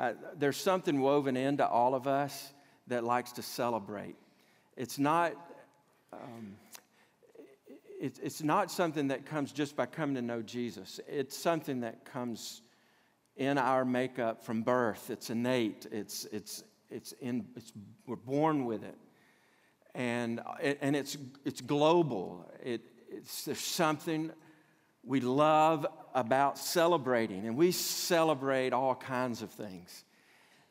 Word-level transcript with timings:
uh, 0.00 0.14
there's 0.38 0.56
something 0.56 1.02
woven 1.02 1.36
into 1.36 1.66
all 1.66 1.94
of 1.94 2.06
us 2.06 2.54
that 2.86 3.04
likes 3.04 3.32
to 3.32 3.42
celebrate. 3.42 4.16
It's 4.74 4.98
not, 4.98 5.34
um, 6.10 6.56
it, 8.00 8.18
it's 8.22 8.42
not 8.42 8.70
something 8.70 9.08
that 9.08 9.26
comes 9.26 9.52
just 9.52 9.76
by 9.76 9.84
coming 9.84 10.14
to 10.14 10.22
know 10.22 10.40
Jesus. 10.40 11.00
It's 11.06 11.36
something 11.36 11.80
that 11.80 12.06
comes 12.06 12.62
in 13.36 13.58
our 13.58 13.84
makeup 13.84 14.42
from 14.42 14.62
birth. 14.62 15.10
It's 15.10 15.28
innate. 15.28 15.86
It's, 15.92 16.24
it's, 16.32 16.64
it's 16.90 17.12
in, 17.20 17.44
it's, 17.54 17.70
we're 18.06 18.16
born 18.16 18.64
with 18.64 18.82
it. 18.82 18.96
And, 19.94 20.40
and 20.80 20.96
it's, 20.96 21.18
it's 21.44 21.60
global. 21.60 22.50
It, 22.64 22.80
it's, 23.10 23.44
there's 23.44 23.60
something 23.60 24.30
we 25.04 25.20
love 25.20 25.86
about 26.14 26.58
celebrating, 26.58 27.46
and 27.46 27.56
we 27.56 27.72
celebrate 27.72 28.72
all 28.72 28.94
kinds 28.94 29.42
of 29.42 29.50
things. 29.50 30.04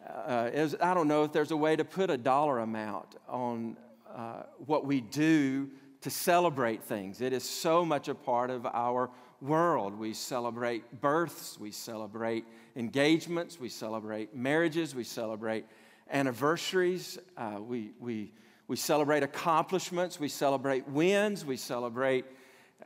Uh, 0.08 0.50
I 0.82 0.94
don't 0.94 1.08
know 1.08 1.24
if 1.24 1.34
there's 1.34 1.52
a 1.52 1.58
way 1.58 1.76
to 1.76 1.84
put 1.84 2.10
a 2.10 2.18
dollar 2.18 2.60
amount 2.60 3.16
on 3.28 3.76
uh, 4.16 4.44
what 4.66 4.86
we 4.86 5.02
do 5.02 5.70
to 6.02 6.10
celebrate 6.10 6.84
things. 6.84 7.22
It 7.22 7.34
is 7.34 7.44
so 7.44 7.84
much 7.84 8.08
a 8.08 8.16
part 8.16 8.50
of 8.50 8.66
our 8.66 9.10
world. 9.42 9.98
We 9.98 10.14
celebrate 10.14 11.02
births, 11.02 11.60
we 11.60 11.72
celebrate 11.72 12.46
engagements, 12.76 13.60
we 13.60 13.70
celebrate 13.70 14.36
marriages, 14.36 14.96
we 14.96 15.04
celebrate 15.04 15.66
anniversaries, 16.12 17.20
uh, 17.38 17.58
we, 17.60 17.92
we, 18.00 18.32
we 18.68 18.76
celebrate 18.76 19.24
accomplishments, 19.24 20.20
we 20.20 20.30
celebrate 20.30 20.88
wins, 20.88 21.46
we 21.46 21.58
celebrate 21.58 22.26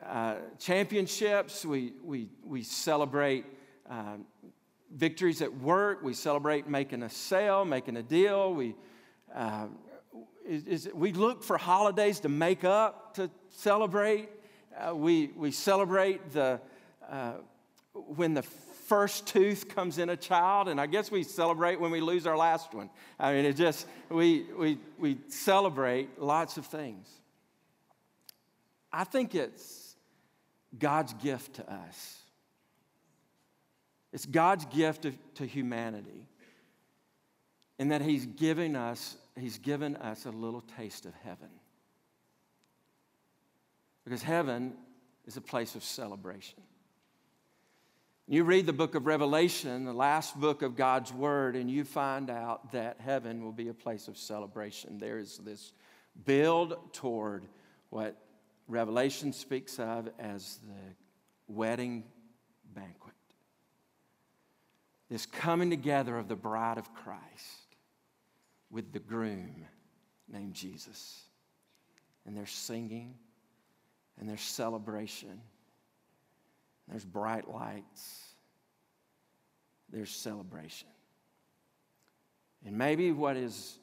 uh, 0.05 0.35
championships, 0.59 1.66
we, 1.66 1.93
we, 2.03 2.30
we 2.45 2.63
celebrate 2.63 3.45
uh, 3.89 4.17
victories 4.93 5.41
at 5.41 5.53
work, 5.59 6.03
we 6.03 6.13
celebrate 6.13 6.67
making 6.67 7.03
a 7.03 7.09
sale, 7.09 7.66
making 7.66 7.98
a 7.98 8.03
deal, 8.03 8.53
we, 8.53 8.76
uh, 9.34 9.67
is, 10.45 10.65
is, 10.65 10.90
we 10.93 11.13
look 11.13 11.43
for 11.43 11.57
holidays 11.57 12.20
to 12.21 12.29
make 12.29 12.63
up, 12.63 13.15
to 13.15 13.29
celebrate. 13.49 14.29
Uh, 14.77 14.95
we, 14.95 15.27
we 15.35 15.51
celebrate 15.51 16.32
the, 16.32 16.60
uh, 17.10 17.34
when 17.93 18.34
the 18.34 18.41
first 18.41 19.27
tooth 19.27 19.70
comes 19.70 19.98
in 19.98 20.10
a 20.10 20.17
child, 20.17 20.67
and 20.67 20.79
I 20.79 20.85
guess 20.85 21.10
we 21.10 21.23
celebrate 21.23 21.79
when 21.79 21.91
we 21.91 22.01
lose 22.01 22.27
our 22.27 22.38
last 22.38 22.73
one. 22.73 22.90
I 23.20 23.34
mean, 23.34 23.45
it 23.45 23.54
just, 23.54 23.88
we, 24.10 24.45
we, 24.57 24.77
we 24.99 25.17
celebrate 25.29 26.20
lots 26.20 26.57
of 26.57 26.65
things. 26.65 27.07
I 28.91 29.04
think 29.05 29.34
it's 29.34 29.82
God's 30.77 31.13
gift 31.13 31.55
to 31.55 31.71
us. 31.71 32.20
It's 34.12 34.26
God's 34.26 34.66
gift 34.66 35.07
to, 35.35 35.46
humanity 35.46 36.27
in 37.79 37.90
that 37.90 38.02
He's 38.02 38.26
giving 38.26 38.76
us, 38.76 39.18
He's 39.38 39.57
given 39.57 39.96
us 39.98 40.26
a 40.26 40.32
little 40.32 40.62
taste 40.77 41.05
of 41.05 41.13
heaven. 41.24 41.49
Because 44.04 44.21
heaven 44.21 44.74
is 45.26 45.38
a 45.38 45.41
place 45.41 45.76
of 45.76 45.84
celebration. 45.84 46.62
You 48.27 48.44
read 48.46 48.66
the 48.66 48.74
book 48.74 48.96
of 48.96 49.05
Revelation, 49.05 49.84
the 49.84 49.94
last 49.94 50.40
book 50.40 50.62
of 50.62 50.76
God's 50.76 51.12
Word, 51.12 51.55
and 51.55 51.70
you 51.70 51.84
find 51.84 52.29
out 52.29 52.71
that 52.71 52.98
heaven 52.99 53.44
will 53.44 53.51
be 53.51 53.68
a 53.68 53.74
place 53.74 54.07
of 54.07 54.18
celebration. 54.18 54.98
There 54.98 55.18
is 55.18 55.40
this 55.40 55.74
build 56.26 56.94
toward 56.94 57.46
what 57.90 58.16
Revelation 58.68 59.34
speaks 59.34 59.80
of 59.80 60.10
as 60.20 60.60
the 60.68 61.54
wedding 61.54 62.04
banquet. 62.74 63.14
This 65.09 65.25
coming 65.25 65.69
together 65.69 66.18
of 66.18 66.28
the 66.28 66.36
bride 66.36 66.78
of 66.78 66.94
Christ 66.94 67.75
with 68.72 68.91
the 68.91 69.00
groom 69.00 69.66
named 70.31 70.53
Jesus. 70.53 71.22
And 72.25 72.36
there's 72.36 72.52
singing 72.52 73.16
and 74.19 74.28
there's 74.28 74.41
celebration. 74.41 75.41
There's 76.88 77.06
bright 77.06 77.50
lights. 77.50 78.34
There's 79.90 80.09
celebration. 80.09 80.88
And 82.66 82.78
maybe 82.78 83.12
what 83.12 83.35
is 83.35 83.78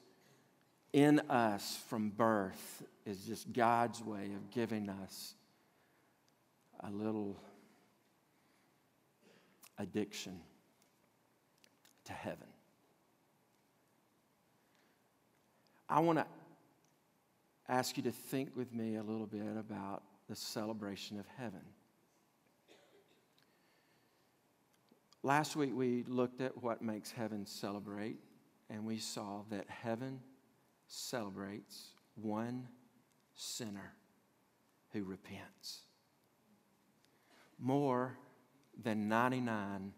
in 0.93 1.19
us 1.29 1.79
from 1.87 2.09
birth 2.09 2.83
is 3.05 3.25
just 3.25 3.51
God's 3.53 4.01
way 4.03 4.31
of 4.35 4.51
giving 4.51 4.89
us 4.89 5.35
a 6.81 6.91
little 6.91 7.37
addiction 9.77 10.39
to 12.05 12.13
heaven. 12.13 12.47
I 15.87 15.99
want 15.99 16.19
to 16.19 16.25
ask 17.67 17.97
you 17.97 18.03
to 18.03 18.11
think 18.11 18.55
with 18.55 18.73
me 18.73 18.95
a 18.95 19.03
little 19.03 19.25
bit 19.25 19.57
about 19.57 20.03
the 20.29 20.35
celebration 20.35 21.19
of 21.19 21.25
heaven. 21.37 21.61
Last 25.23 25.55
week 25.55 25.71
we 25.73 26.03
looked 26.07 26.41
at 26.41 26.61
what 26.63 26.81
makes 26.81 27.11
heaven 27.11 27.45
celebrate, 27.45 28.17
and 28.69 28.85
we 28.85 28.97
saw 28.97 29.43
that 29.51 29.69
heaven 29.69 30.19
celebrates 30.91 31.91
one 32.15 32.67
sinner 33.33 33.93
who 34.91 35.03
repents. 35.03 35.81
More 37.57 38.17
than 38.83 39.07
99 39.07 39.93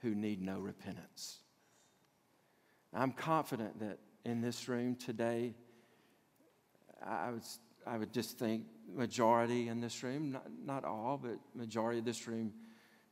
who 0.00 0.14
need 0.14 0.40
no 0.40 0.58
repentance. 0.58 1.40
I'm 2.94 3.12
confident 3.12 3.78
that 3.80 3.98
in 4.24 4.40
this 4.40 4.68
room 4.68 4.94
today, 4.96 5.54
I 7.04 7.30
would, 7.30 7.42
I 7.86 7.98
would 7.98 8.12
just 8.14 8.38
think 8.38 8.64
majority 8.90 9.68
in 9.68 9.80
this 9.82 10.02
room, 10.02 10.32
not, 10.32 10.46
not 10.64 10.84
all, 10.84 11.18
but 11.22 11.38
majority 11.54 11.98
of 11.98 12.06
this 12.06 12.26
room, 12.26 12.54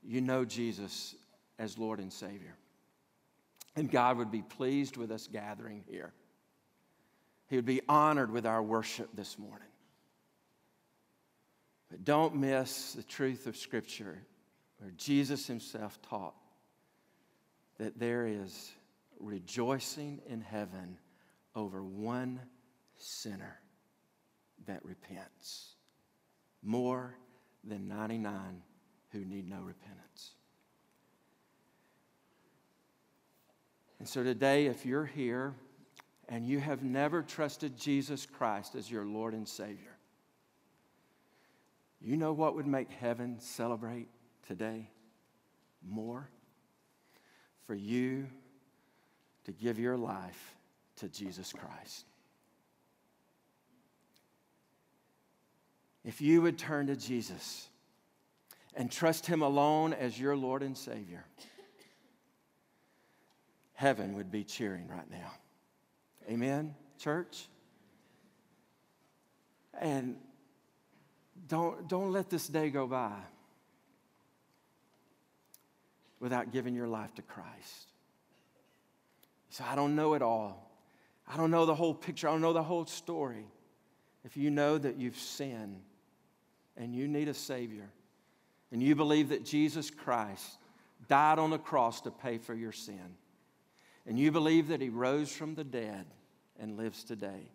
you 0.03 0.22
know 0.22 0.44
Jesus 0.44 1.14
as 1.58 1.76
Lord 1.76 2.00
and 2.00 2.12
Savior. 2.12 2.56
And 3.74 3.91
God 3.91 4.16
would 4.16 4.30
be 4.30 4.42
pleased 4.42 4.97
with 4.97 5.10
us 5.10 5.26
gathering 5.30 5.84
here. 5.86 6.14
He 7.48 7.56
would 7.56 7.66
be 7.66 7.80
honored 7.88 8.30
with 8.30 8.46
our 8.46 8.62
worship 8.62 9.10
this 9.14 9.38
morning. 9.38 9.68
But 11.90 12.04
don't 12.04 12.34
miss 12.36 12.92
the 12.94 13.02
truth 13.02 13.46
of 13.46 13.56
Scripture 13.56 14.18
where 14.78 14.90
Jesus 14.96 15.46
himself 15.46 16.00
taught 16.02 16.34
that 17.78 17.98
there 17.98 18.26
is 18.26 18.72
rejoicing 19.20 20.20
in 20.28 20.40
heaven 20.40 20.98
over 21.54 21.82
one 21.82 22.40
sinner 22.96 23.60
that 24.66 24.84
repents, 24.84 25.74
more 26.62 27.14
than 27.64 27.88
99 27.88 28.62
who 29.12 29.24
need 29.24 29.48
no 29.48 29.60
repentance. 29.60 30.32
And 33.98 34.08
so 34.08 34.22
today, 34.22 34.66
if 34.66 34.84
you're 34.84 35.06
here 35.06 35.54
and 36.28 36.47
you 36.47 36.59
have 36.59 36.82
never 36.82 37.22
trusted 37.22 37.76
Jesus 37.76 38.26
Christ 38.26 38.75
as 38.75 38.91
your 38.91 39.04
Lord 39.04 39.34
and 39.34 39.47
Savior, 39.47 39.97
you 42.00 42.16
know 42.16 42.32
what 42.32 42.54
would 42.54 42.66
make 42.66 42.91
heaven 42.91 43.37
celebrate 43.38 44.09
today 44.47 44.91
more? 45.86 46.28
For 47.66 47.75
you 47.75 48.26
to 49.44 49.53
give 49.53 49.78
your 49.78 49.97
life 49.97 50.54
to 50.97 51.09
Jesus 51.09 51.53
Christ. 51.53 52.04
If 56.04 56.20
you 56.20 56.42
would 56.42 56.59
turn 56.59 56.86
to 56.86 56.97
Jesus 56.97 57.66
and 58.75 58.91
trust 58.91 59.26
Him 59.26 59.42
alone 59.42 59.92
as 59.92 60.19
your 60.19 60.36
Lord 60.36 60.62
and 60.62 60.76
Savior, 60.76 61.25
heaven 63.75 64.15
would 64.15 64.31
be 64.31 64.45
cheering 64.45 64.86
right 64.86 65.10
now. 65.10 65.33
Amen, 66.28 66.74
church? 66.98 67.46
And 69.80 70.16
don't, 71.48 71.88
don't 71.88 72.12
let 72.12 72.30
this 72.30 72.48
day 72.48 72.70
go 72.70 72.86
by 72.86 73.12
without 76.18 76.52
giving 76.52 76.74
your 76.74 76.88
life 76.88 77.14
to 77.14 77.22
Christ. 77.22 77.92
So 79.50 79.64
I 79.68 79.76
don't 79.76 79.94
know 79.94 80.14
it 80.14 80.22
all. 80.22 80.70
I 81.28 81.36
don't 81.36 81.50
know 81.50 81.66
the 81.66 81.74
whole 81.74 81.94
picture. 81.94 82.28
I 82.28 82.32
don't 82.32 82.40
know 82.40 82.52
the 82.52 82.62
whole 82.62 82.86
story. 82.86 83.46
If 84.24 84.36
you 84.36 84.50
know 84.50 84.78
that 84.78 84.96
you've 84.96 85.18
sinned 85.18 85.80
and 86.76 86.94
you 86.94 87.06
need 87.08 87.28
a 87.28 87.34
Savior, 87.34 87.88
and 88.72 88.82
you 88.82 88.94
believe 88.94 89.28
that 89.28 89.44
Jesus 89.44 89.90
Christ 89.90 90.58
died 91.08 91.38
on 91.38 91.50
the 91.50 91.58
cross 91.58 92.00
to 92.02 92.10
pay 92.10 92.38
for 92.38 92.54
your 92.54 92.72
sin, 92.72 93.16
and 94.06 94.18
you 94.18 94.30
believe 94.30 94.68
that 94.68 94.80
He 94.80 94.88
rose 94.88 95.34
from 95.34 95.54
the 95.54 95.64
dead 95.64 96.06
and 96.58 96.76
lives 96.76 97.04
today, 97.04 97.50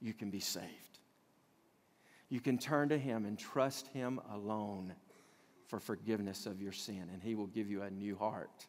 you 0.00 0.12
can 0.12 0.30
be 0.30 0.40
saved. 0.40 0.66
You 2.28 2.40
can 2.40 2.58
turn 2.58 2.90
to 2.90 2.98
Him 2.98 3.24
and 3.24 3.38
trust 3.38 3.86
Him 3.88 4.20
alone 4.32 4.94
for 5.66 5.78
forgiveness 5.78 6.46
of 6.46 6.60
your 6.60 6.72
sin, 6.72 7.08
and 7.12 7.22
He 7.22 7.34
will 7.34 7.46
give 7.46 7.70
you 7.70 7.82
a 7.82 7.90
new 7.90 8.16
heart 8.16 8.66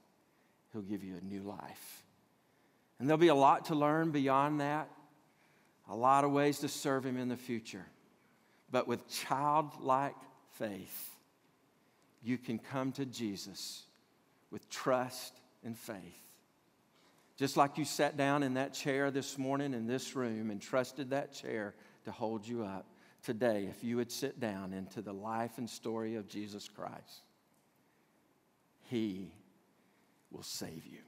He'll 0.71 0.81
give 0.81 1.03
you 1.03 1.15
a 1.17 1.25
new 1.25 1.41
life. 1.41 2.03
And 2.99 3.07
there'll 3.07 3.17
be 3.17 3.29
a 3.29 3.35
lot 3.35 3.65
to 3.65 3.75
learn 3.75 4.11
beyond 4.11 4.61
that, 4.61 4.89
a 5.89 5.95
lot 5.95 6.23
of 6.23 6.31
ways 6.31 6.59
to 6.59 6.67
serve 6.67 7.05
Him 7.05 7.17
in 7.17 7.29
the 7.29 7.37
future. 7.37 7.85
But 8.71 8.87
with 8.87 9.07
childlike 9.09 10.15
faith, 10.51 11.09
you 12.21 12.37
can 12.37 12.59
come 12.59 12.91
to 12.93 13.05
Jesus 13.05 13.83
with 14.51 14.69
trust 14.69 15.33
and 15.63 15.77
faith. 15.77 16.28
Just 17.39 17.55
like 17.55 17.77
you 17.77 17.85
sat 17.85 18.17
down 18.17 18.43
in 18.43 18.55
that 18.55 18.73
chair 18.73 19.11
this 19.11 19.37
morning 19.37 19.73
in 19.73 19.87
this 19.87 20.13
room 20.13 20.51
and 20.51 20.61
trusted 20.61 21.11
that 21.11 21.31
chair 21.31 21.73
to 22.03 22.11
hold 22.11 22.45
you 22.45 22.65
up, 22.65 22.85
today, 23.23 23.69
if 23.69 23.81
you 23.81 23.95
would 23.95 24.11
sit 24.11 24.41
down 24.41 24.73
into 24.73 25.01
the 25.01 25.13
life 25.13 25.57
and 25.57 25.69
story 25.69 26.17
of 26.17 26.27
Jesus 26.27 26.67
Christ, 26.67 27.21
He 28.89 29.31
will 30.29 30.43
save 30.43 30.85
you. 30.85 30.99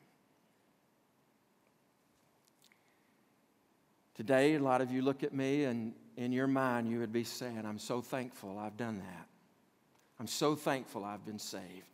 Today, 4.16 4.56
a 4.56 4.60
lot 4.60 4.80
of 4.80 4.90
you 4.90 5.02
look 5.02 5.24
at 5.24 5.34
me, 5.34 5.66
and 5.66 5.92
in 6.16 6.32
your 6.32 6.48
mind, 6.48 6.88
you 6.88 7.00
would 7.00 7.12
be 7.12 7.26
saying, 7.26 7.66
I'm 7.66 7.78
so 7.78 8.00
thankful 8.00 8.58
I've 8.58 8.78
done 8.78 9.00
that. 9.00 9.28
I'm 10.18 10.28
so 10.28 10.56
thankful 10.56 11.04
I've 11.04 11.26
been 11.26 11.40
saved. 11.40 11.90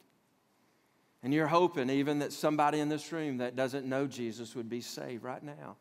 And 1.27 1.33
you're 1.33 1.45
hoping 1.45 1.89
even 1.89 2.19
that 2.19 2.31
somebody 2.31 2.79
in 2.79 2.87
this 2.87 3.11
room 3.11 3.39
that 3.39 3.53
doesn't 3.53 3.85
know 3.85 4.07
Jesus 4.07 4.55
would 4.55 4.69
be 4.69 4.79
saved 4.79 5.23
right 5.23 5.43
now, 5.43 5.75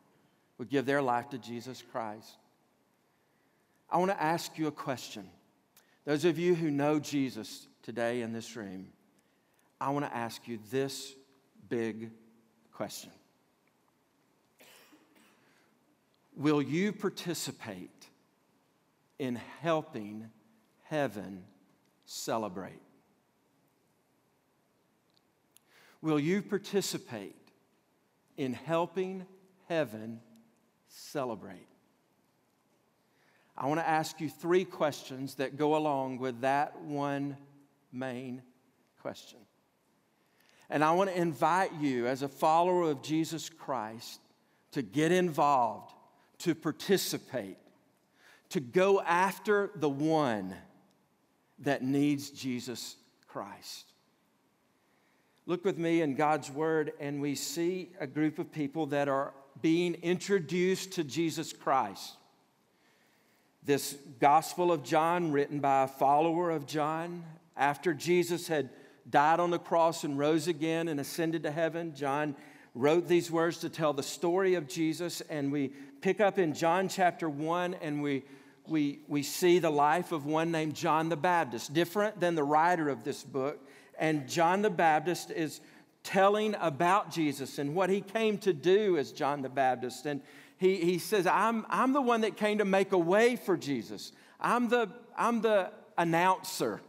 would 0.58 0.68
give 0.68 0.86
their 0.86 1.00
life 1.00 1.28
to 1.28 1.38
Jesus 1.38 1.84
Christ. 1.92 2.32
I 3.88 3.98
want 3.98 4.10
to 4.10 4.20
ask 4.20 4.58
you 4.58 4.66
a 4.66 4.72
question. 4.72 5.30
Those 6.04 6.24
of 6.24 6.36
you 6.36 6.56
who 6.56 6.68
know 6.68 6.98
Jesus 6.98 7.68
today 7.84 8.22
in 8.22 8.32
this 8.32 8.56
room, 8.56 8.88
I 9.80 9.90
want 9.90 10.04
to 10.04 10.12
ask 10.12 10.48
you 10.48 10.58
this 10.72 11.14
big 11.68 12.10
question 12.72 13.12
Will 16.36 16.60
you 16.60 16.92
participate 16.92 18.08
in 19.20 19.36
helping 19.60 20.28
heaven 20.86 21.44
celebrate? 22.04 22.82
Will 26.02 26.20
you 26.20 26.42
participate 26.42 27.36
in 28.36 28.52
helping 28.52 29.26
heaven 29.68 30.20
celebrate? 30.88 31.68
I 33.56 33.66
want 33.66 33.80
to 33.80 33.88
ask 33.88 34.20
you 34.20 34.28
three 34.28 34.64
questions 34.64 35.36
that 35.36 35.56
go 35.56 35.76
along 35.76 36.18
with 36.18 36.42
that 36.42 36.80
one 36.80 37.36
main 37.90 38.42
question. 39.00 39.38
And 40.68 40.84
I 40.84 40.92
want 40.92 41.10
to 41.10 41.18
invite 41.18 41.72
you, 41.80 42.06
as 42.06 42.22
a 42.22 42.28
follower 42.28 42.90
of 42.90 43.02
Jesus 43.02 43.48
Christ, 43.48 44.20
to 44.72 44.82
get 44.82 45.12
involved, 45.12 45.94
to 46.38 46.54
participate, 46.54 47.56
to 48.50 48.60
go 48.60 49.00
after 49.00 49.70
the 49.76 49.88
one 49.88 50.54
that 51.60 51.82
needs 51.82 52.30
Jesus 52.30 52.96
Christ. 53.26 53.92
Look 55.48 55.64
with 55.64 55.78
me 55.78 56.02
in 56.02 56.16
God's 56.16 56.50
Word, 56.50 56.92
and 56.98 57.20
we 57.20 57.36
see 57.36 57.90
a 58.00 58.06
group 58.08 58.40
of 58.40 58.50
people 58.50 58.86
that 58.86 59.06
are 59.06 59.32
being 59.62 59.94
introduced 60.02 60.94
to 60.94 61.04
Jesus 61.04 61.52
Christ. 61.52 62.16
This 63.62 63.96
Gospel 64.18 64.72
of 64.72 64.82
John, 64.82 65.30
written 65.30 65.60
by 65.60 65.84
a 65.84 65.88
follower 65.88 66.50
of 66.50 66.66
John, 66.66 67.22
after 67.56 67.94
Jesus 67.94 68.48
had 68.48 68.70
died 69.08 69.38
on 69.38 69.52
the 69.52 69.58
cross 69.60 70.02
and 70.02 70.18
rose 70.18 70.48
again 70.48 70.88
and 70.88 70.98
ascended 70.98 71.44
to 71.44 71.52
heaven, 71.52 71.94
John 71.94 72.34
wrote 72.74 73.06
these 73.06 73.30
words 73.30 73.58
to 73.58 73.68
tell 73.68 73.92
the 73.92 74.02
story 74.02 74.54
of 74.54 74.66
Jesus. 74.66 75.20
And 75.20 75.52
we 75.52 75.70
pick 76.00 76.20
up 76.20 76.40
in 76.40 76.54
John 76.54 76.88
chapter 76.88 77.30
1 77.30 77.74
and 77.74 78.02
we, 78.02 78.24
we, 78.66 78.98
we 79.06 79.22
see 79.22 79.60
the 79.60 79.70
life 79.70 80.10
of 80.10 80.26
one 80.26 80.50
named 80.50 80.74
John 80.74 81.08
the 81.08 81.16
Baptist, 81.16 81.72
different 81.72 82.18
than 82.18 82.34
the 82.34 82.42
writer 82.42 82.88
of 82.88 83.04
this 83.04 83.22
book. 83.22 83.60
And 83.98 84.28
John 84.28 84.62
the 84.62 84.70
Baptist 84.70 85.30
is 85.30 85.60
telling 86.02 86.54
about 86.60 87.10
Jesus 87.10 87.58
and 87.58 87.74
what 87.74 87.90
he 87.90 88.00
came 88.00 88.38
to 88.38 88.52
do 88.52 88.96
as 88.96 89.12
John 89.12 89.42
the 89.42 89.48
Baptist. 89.48 90.06
And 90.06 90.20
he, 90.58 90.76
he 90.76 90.98
says, 90.98 91.26
I'm, 91.26 91.66
I'm 91.68 91.92
the 91.92 92.00
one 92.00 92.20
that 92.22 92.36
came 92.36 92.58
to 92.58 92.64
make 92.64 92.92
a 92.92 92.98
way 92.98 93.36
for 93.36 93.56
Jesus. 93.56 94.12
I'm 94.40 94.68
the, 94.68 94.88
I'm 95.16 95.40
the 95.40 95.70
announcer. 95.98 96.80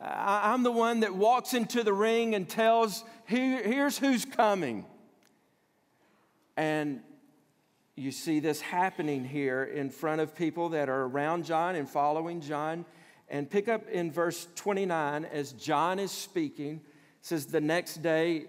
I'm 0.00 0.62
the 0.62 0.70
one 0.70 1.00
that 1.00 1.14
walks 1.14 1.54
into 1.54 1.82
the 1.82 1.92
ring 1.92 2.34
and 2.34 2.48
tells, 2.48 3.02
Here, 3.26 3.62
here's 3.62 3.98
who's 3.98 4.24
coming. 4.24 4.84
And 6.56 7.00
you 7.96 8.12
see 8.12 8.38
this 8.38 8.60
happening 8.60 9.24
here 9.24 9.64
in 9.64 9.90
front 9.90 10.20
of 10.20 10.34
people 10.34 10.68
that 10.70 10.88
are 10.88 11.04
around 11.04 11.44
John 11.44 11.74
and 11.74 11.88
following 11.88 12.40
John. 12.40 12.84
And 13.30 13.50
pick 13.50 13.68
up 13.68 13.88
in 13.88 14.10
verse 14.10 14.48
29 14.54 15.26
as 15.26 15.52
John 15.52 15.98
is 15.98 16.10
speaking, 16.10 16.80
says, 17.20 17.46
The 17.46 17.60
next 17.60 18.02
day, 18.02 18.46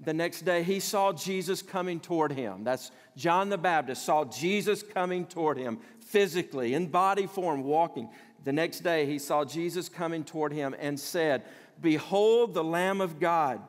the 0.00 0.14
next 0.14 0.42
day 0.42 0.62
he 0.62 0.80
saw 0.80 1.12
Jesus 1.12 1.60
coming 1.60 2.00
toward 2.00 2.32
him. 2.32 2.64
That's 2.64 2.90
John 3.16 3.50
the 3.50 3.58
Baptist 3.58 4.04
saw 4.04 4.24
Jesus 4.24 4.82
coming 4.82 5.26
toward 5.26 5.58
him 5.58 5.78
physically, 6.00 6.74
in 6.74 6.86
body 6.86 7.26
form, 7.26 7.64
walking. 7.64 8.08
The 8.44 8.52
next 8.52 8.80
day 8.80 9.04
he 9.04 9.18
saw 9.18 9.44
Jesus 9.44 9.88
coming 9.88 10.24
toward 10.24 10.52
him 10.52 10.74
and 10.78 10.98
said, 10.98 11.42
Behold 11.80 12.54
the 12.54 12.64
Lamb 12.64 13.00
of 13.00 13.20
God. 13.20 13.60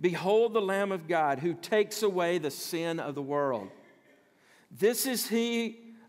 Behold 0.00 0.52
the 0.52 0.60
Lamb 0.60 0.92
of 0.92 1.08
God 1.08 1.38
who 1.38 1.54
takes 1.54 2.02
away 2.02 2.38
the 2.38 2.50
sin 2.50 3.00
of 3.00 3.14
the 3.14 3.22
world. 3.22 3.70
This 4.70 5.06
is 5.06 5.28
he 5.28 5.78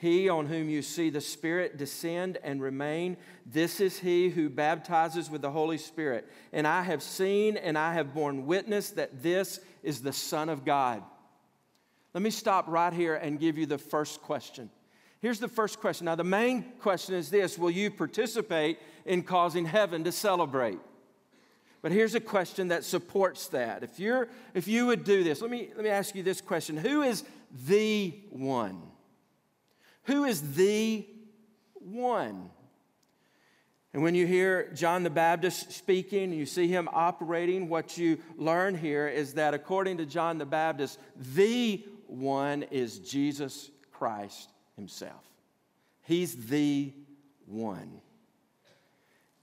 He 0.00 0.30
on 0.30 0.46
whom 0.46 0.70
you 0.70 0.80
see 0.80 1.10
the 1.10 1.20
Spirit 1.20 1.76
descend 1.76 2.38
and 2.42 2.62
remain, 2.62 3.18
this 3.44 3.80
is 3.80 3.98
he 3.98 4.30
who 4.30 4.48
baptizes 4.48 5.28
with 5.28 5.42
the 5.42 5.50
Holy 5.50 5.76
Spirit. 5.76 6.26
And 6.54 6.66
I 6.66 6.80
have 6.84 7.02
seen 7.02 7.58
and 7.58 7.76
I 7.76 7.92
have 7.92 8.14
borne 8.14 8.46
witness 8.46 8.92
that 8.92 9.22
this 9.22 9.60
is 9.82 10.00
the 10.00 10.14
Son 10.14 10.48
of 10.48 10.64
God. 10.64 11.02
Let 12.14 12.22
me 12.22 12.30
stop 12.30 12.64
right 12.66 12.94
here 12.94 13.14
and 13.14 13.38
give 13.38 13.58
you 13.58 13.66
the 13.66 13.76
first 13.76 14.22
question. 14.22 14.70
Here's 15.20 15.38
the 15.38 15.48
first 15.48 15.80
question. 15.80 16.06
Now, 16.06 16.14
the 16.14 16.24
main 16.24 16.62
question 16.78 17.14
is 17.14 17.28
this 17.28 17.58
Will 17.58 17.70
you 17.70 17.90
participate 17.90 18.78
in 19.04 19.22
causing 19.22 19.66
heaven 19.66 20.04
to 20.04 20.12
celebrate? 20.12 20.78
But 21.82 21.92
here's 21.92 22.14
a 22.14 22.20
question 22.20 22.68
that 22.68 22.84
supports 22.84 23.48
that. 23.48 23.82
If, 23.82 24.00
you're, 24.00 24.28
if 24.54 24.66
you 24.66 24.86
would 24.86 25.04
do 25.04 25.22
this, 25.22 25.42
let 25.42 25.50
me, 25.50 25.68
let 25.74 25.84
me 25.84 25.90
ask 25.90 26.14
you 26.14 26.22
this 26.22 26.40
question 26.40 26.78
Who 26.78 27.02
is 27.02 27.22
the 27.66 28.14
one? 28.30 28.80
Who 30.10 30.24
is 30.24 30.54
the 30.54 31.06
one? 31.74 32.50
And 33.94 34.02
when 34.02 34.16
you 34.16 34.26
hear 34.26 34.72
John 34.74 35.04
the 35.04 35.10
Baptist 35.10 35.70
speaking, 35.70 36.32
you 36.32 36.46
see 36.46 36.66
him 36.66 36.88
operating, 36.92 37.68
what 37.68 37.96
you 37.96 38.18
learn 38.36 38.76
here 38.76 39.06
is 39.06 39.34
that 39.34 39.54
according 39.54 39.98
to 39.98 40.06
John 40.06 40.38
the 40.38 40.46
Baptist, 40.46 40.98
the 41.16 41.84
one 42.08 42.64
is 42.72 42.98
Jesus 42.98 43.70
Christ 43.92 44.50
himself. 44.74 45.22
He's 46.02 46.34
the 46.46 46.92
one. 47.46 48.00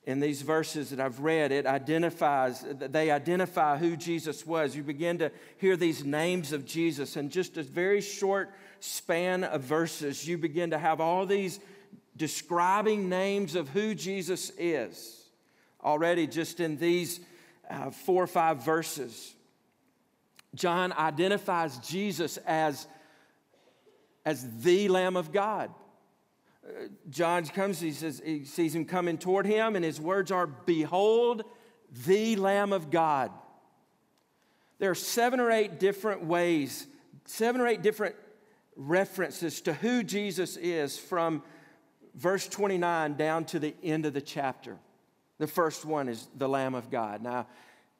In 0.03 0.19
these 0.19 0.41
verses 0.41 0.89
that 0.89 0.99
I've 0.99 1.21
read, 1.21 1.53
it 1.53 1.65
identifies, 1.65 2.65
they 2.77 3.09
identify 3.09 3.77
who 3.77 3.95
Jesus 3.95 4.45
was. 4.45 4.75
You 4.75 4.83
begin 4.83 5.17
to 5.19 5.31
hear 5.59 5.77
these 5.77 6.03
names 6.03 6.51
of 6.51 6.65
Jesus, 6.65 7.15
and 7.15 7.31
just 7.31 7.55
a 7.55 7.63
very 7.63 8.01
short 8.01 8.49
span 8.79 9.43
of 9.43 9.61
verses, 9.61 10.27
you 10.27 10.37
begin 10.37 10.71
to 10.71 10.77
have 10.77 11.01
all 11.01 11.25
these 11.25 11.59
describing 12.15 13.09
names 13.09 13.55
of 13.55 13.69
who 13.69 13.93
Jesus 13.95 14.51
is. 14.57 15.29
Already, 15.83 16.27
just 16.27 16.59
in 16.59 16.77
these 16.77 17.19
uh, 17.69 17.91
four 17.91 18.23
or 18.23 18.27
five 18.27 18.63
verses, 18.63 19.35
John 20.55 20.91
identifies 20.93 21.77
Jesus 21.79 22.37
as 22.37 22.87
as 24.27 24.45
the 24.61 24.89
Lamb 24.89 25.15
of 25.15 25.31
God. 25.31 25.71
Uh, 26.61 26.87
John 27.09 27.45
comes, 27.45 27.79
he 27.79 27.93
says, 27.93 28.21
he 28.25 28.43
sees 28.43 28.75
him 28.75 28.83
coming 28.83 29.17
toward 29.17 29.45
him, 29.45 29.77
and 29.77 29.85
his 29.85 30.01
words 30.01 30.33
are, 30.33 30.45
Behold, 30.45 31.43
the 32.05 32.35
Lamb 32.35 32.73
of 32.73 32.91
God. 32.91 33.31
There 34.79 34.91
are 34.91 34.95
seven 34.95 35.39
or 35.39 35.49
eight 35.49 35.79
different 35.79 36.25
ways, 36.25 36.87
seven 37.23 37.61
or 37.61 37.67
eight 37.67 37.81
different 37.81 38.15
references 38.77 39.61
to 39.61 39.73
who 39.73 40.03
Jesus 40.03 40.55
is 40.55 40.97
from 40.97 41.43
verse 42.15 42.47
29 42.47 43.15
down 43.15 43.45
to 43.45 43.59
the 43.59 43.75
end 43.83 44.05
of 44.05 44.13
the 44.13 44.21
chapter. 44.21 44.77
The 45.39 45.47
first 45.47 45.85
one 45.85 46.07
is 46.07 46.27
the 46.35 46.47
Lamb 46.47 46.75
of 46.75 46.89
God. 46.89 47.21
Now, 47.21 47.47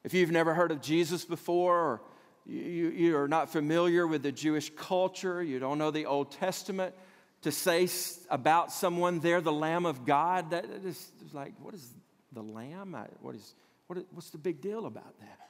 if 0.04 0.14
you've 0.14 0.30
never 0.30 0.54
heard 0.54 0.70
of 0.70 0.80
Jesus 0.80 1.24
before, 1.24 1.76
or 1.76 2.02
you, 2.46 2.90
you 2.90 3.16
are 3.18 3.28
not 3.28 3.50
familiar 3.50 4.06
with 4.06 4.22
the 4.22 4.32
Jewish 4.32 4.70
culture, 4.74 5.42
you 5.42 5.58
don't 5.58 5.78
know 5.78 5.90
the 5.90 6.06
Old 6.06 6.32
Testament, 6.32 6.94
to 7.42 7.52
say 7.52 7.88
about 8.30 8.72
someone 8.72 9.20
they're 9.20 9.40
the 9.40 9.52
Lamb 9.52 9.86
of 9.86 10.04
God, 10.04 10.50
that 10.50 10.64
is 10.84 11.12
like, 11.32 11.52
what 11.60 11.74
is 11.74 11.88
the 12.32 12.42
Lamb? 12.42 12.96
What 13.20 13.34
is, 13.34 13.54
what, 13.86 13.98
what's 14.12 14.30
the 14.30 14.38
big 14.38 14.60
deal 14.60 14.86
about 14.86 15.18
that? 15.20 15.47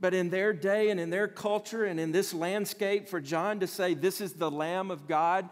But 0.00 0.14
in 0.14 0.30
their 0.30 0.52
day 0.52 0.90
and 0.90 0.98
in 0.98 1.10
their 1.10 1.28
culture 1.28 1.84
and 1.84 2.00
in 2.00 2.10
this 2.10 2.32
landscape, 2.32 3.08
for 3.08 3.20
John 3.20 3.60
to 3.60 3.66
say, 3.66 3.94
This 3.94 4.20
is 4.20 4.32
the 4.32 4.50
Lamb 4.50 4.90
of 4.90 5.06
God, 5.06 5.48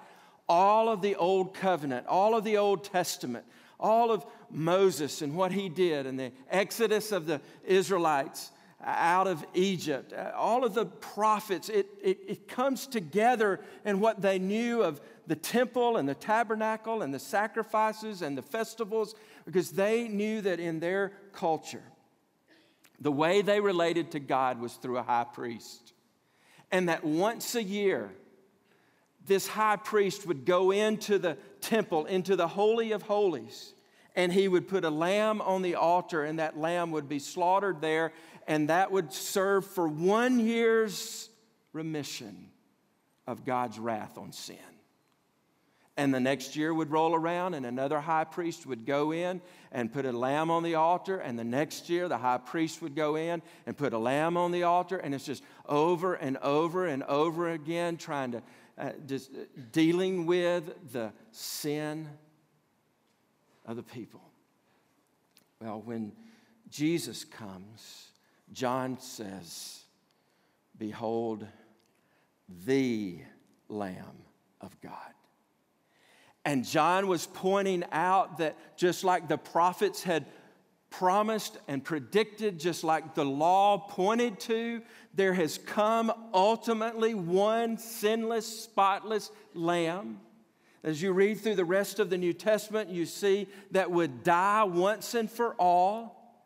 all 0.48 0.88
of 0.88 1.02
the 1.02 1.16
Old 1.16 1.54
Covenant, 1.54 2.06
all 2.06 2.34
of 2.34 2.44
the 2.44 2.56
Old 2.56 2.84
Testament, 2.84 3.44
all 3.78 4.10
of 4.10 4.24
Moses 4.50 5.20
and 5.20 5.36
what 5.36 5.52
he 5.52 5.68
did, 5.68 6.06
and 6.06 6.18
the 6.18 6.32
exodus 6.50 7.12
of 7.12 7.26
the 7.26 7.40
Israelites 7.64 8.50
out 8.84 9.26
of 9.26 9.44
Egypt, 9.54 10.12
all 10.36 10.64
of 10.64 10.72
the 10.72 10.86
prophets, 10.86 11.68
it, 11.68 11.88
it, 12.02 12.18
it 12.28 12.48
comes 12.48 12.86
together 12.86 13.60
in 13.84 13.98
what 13.98 14.22
they 14.22 14.38
knew 14.38 14.82
of 14.82 15.00
the 15.26 15.34
temple 15.34 15.96
and 15.96 16.08
the 16.08 16.14
tabernacle 16.14 17.02
and 17.02 17.12
the 17.12 17.18
sacrifices 17.18 18.22
and 18.22 18.38
the 18.38 18.42
festivals, 18.42 19.14
because 19.44 19.72
they 19.72 20.06
knew 20.06 20.40
that 20.40 20.60
in 20.60 20.78
their 20.78 21.12
culture, 21.32 21.82
the 23.00 23.12
way 23.12 23.42
they 23.42 23.60
related 23.60 24.12
to 24.12 24.20
God 24.20 24.60
was 24.60 24.74
through 24.74 24.98
a 24.98 25.02
high 25.02 25.26
priest. 25.32 25.92
And 26.70 26.88
that 26.88 27.04
once 27.04 27.54
a 27.54 27.62
year, 27.62 28.10
this 29.26 29.46
high 29.46 29.76
priest 29.76 30.26
would 30.26 30.44
go 30.44 30.70
into 30.70 31.18
the 31.18 31.36
temple, 31.60 32.06
into 32.06 32.34
the 32.34 32.48
Holy 32.48 32.92
of 32.92 33.02
Holies, 33.02 33.74
and 34.16 34.32
he 34.32 34.48
would 34.48 34.66
put 34.66 34.84
a 34.84 34.90
lamb 34.90 35.40
on 35.40 35.62
the 35.62 35.76
altar, 35.76 36.24
and 36.24 36.38
that 36.38 36.58
lamb 36.58 36.90
would 36.90 37.08
be 37.08 37.18
slaughtered 37.18 37.80
there, 37.80 38.12
and 38.46 38.68
that 38.68 38.90
would 38.90 39.12
serve 39.12 39.64
for 39.64 39.86
one 39.86 40.40
year's 40.40 41.28
remission 41.72 42.48
of 43.26 43.44
God's 43.44 43.78
wrath 43.78 44.18
on 44.18 44.32
sin. 44.32 44.56
And 45.98 46.14
the 46.14 46.20
next 46.20 46.54
year 46.54 46.72
would 46.72 46.92
roll 46.92 47.12
around, 47.12 47.54
and 47.54 47.66
another 47.66 48.00
high 48.00 48.22
priest 48.22 48.66
would 48.66 48.86
go 48.86 49.10
in 49.10 49.42
and 49.72 49.92
put 49.92 50.06
a 50.06 50.12
lamb 50.12 50.48
on 50.48 50.62
the 50.62 50.76
altar. 50.76 51.18
And 51.18 51.36
the 51.36 51.42
next 51.42 51.90
year, 51.90 52.08
the 52.08 52.16
high 52.16 52.38
priest 52.38 52.80
would 52.82 52.94
go 52.94 53.16
in 53.16 53.42
and 53.66 53.76
put 53.76 53.92
a 53.92 53.98
lamb 53.98 54.36
on 54.36 54.52
the 54.52 54.62
altar. 54.62 54.96
And 54.96 55.12
it's 55.12 55.26
just 55.26 55.42
over 55.66 56.14
and 56.14 56.36
over 56.38 56.86
and 56.86 57.02
over 57.02 57.50
again, 57.50 57.96
trying 57.96 58.30
to, 58.30 58.42
uh, 58.78 58.92
just 59.06 59.32
dealing 59.72 60.24
with 60.24 60.92
the 60.92 61.12
sin 61.32 62.08
of 63.66 63.74
the 63.74 63.82
people. 63.82 64.22
Well, 65.60 65.82
when 65.84 66.12
Jesus 66.70 67.24
comes, 67.24 68.12
John 68.52 69.00
says, 69.00 69.80
Behold, 70.78 71.44
the 72.66 73.18
Lamb 73.68 74.22
of 74.60 74.80
God. 74.80 75.12
And 76.48 76.64
John 76.64 77.08
was 77.08 77.26
pointing 77.26 77.84
out 77.92 78.38
that 78.38 78.56
just 78.74 79.04
like 79.04 79.28
the 79.28 79.36
prophets 79.36 80.02
had 80.02 80.24
promised 80.88 81.58
and 81.68 81.84
predicted, 81.84 82.58
just 82.58 82.82
like 82.82 83.14
the 83.14 83.26
law 83.26 83.76
pointed 83.76 84.40
to, 84.40 84.80
there 85.12 85.34
has 85.34 85.58
come 85.58 86.10
ultimately 86.32 87.12
one 87.12 87.76
sinless, 87.76 88.46
spotless 88.46 89.30
lamb. 89.52 90.20
As 90.82 91.02
you 91.02 91.12
read 91.12 91.38
through 91.38 91.56
the 91.56 91.66
rest 91.66 91.98
of 91.98 92.08
the 92.08 92.16
New 92.16 92.32
Testament, 92.32 92.88
you 92.88 93.04
see 93.04 93.46
that 93.72 93.90
would 93.90 94.22
die 94.22 94.64
once 94.64 95.14
and 95.14 95.30
for 95.30 95.52
all, 95.58 96.42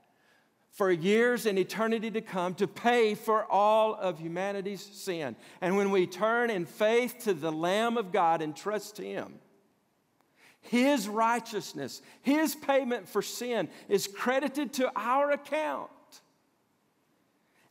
for 0.72 0.90
years 0.90 1.46
and 1.46 1.56
eternity 1.56 2.10
to 2.10 2.20
come, 2.20 2.56
to 2.56 2.66
pay 2.66 3.14
for 3.14 3.44
all 3.44 3.94
of 3.94 4.18
humanity's 4.18 4.82
sin. 4.82 5.36
And 5.60 5.76
when 5.76 5.92
we 5.92 6.08
turn 6.08 6.50
in 6.50 6.66
faith 6.66 7.18
to 7.20 7.34
the 7.34 7.52
Lamb 7.52 7.96
of 7.96 8.10
God 8.10 8.42
and 8.42 8.56
trust 8.56 8.98
Him, 8.98 9.38
his 10.62 11.08
righteousness, 11.08 12.00
His 12.22 12.54
payment 12.54 13.08
for 13.08 13.20
sin 13.20 13.68
is 13.88 14.06
credited 14.06 14.72
to 14.74 14.90
our 14.96 15.32
account. 15.32 15.90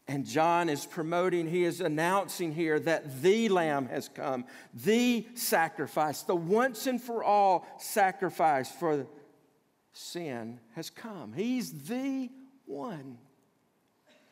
And 0.08 0.26
John 0.26 0.68
is 0.68 0.86
promoting, 0.86 1.48
he 1.48 1.64
is 1.64 1.80
announcing 1.80 2.52
here 2.52 2.80
that 2.82 3.22
the 3.22 3.48
Lamb 3.48 3.88
has 3.88 4.10
come, 4.10 4.46
the 4.74 5.26
sacrifice, 5.36 6.24
the 6.24 6.36
once 6.36 6.86
and 6.86 7.02
for 7.02 7.24
all 7.24 7.66
sacrifice 7.80 8.70
for 8.70 9.08
sin 9.94 10.60
has 10.76 10.90
come. 10.90 11.32
He's 11.32 11.72
the 11.88 12.30
one. 12.66 13.20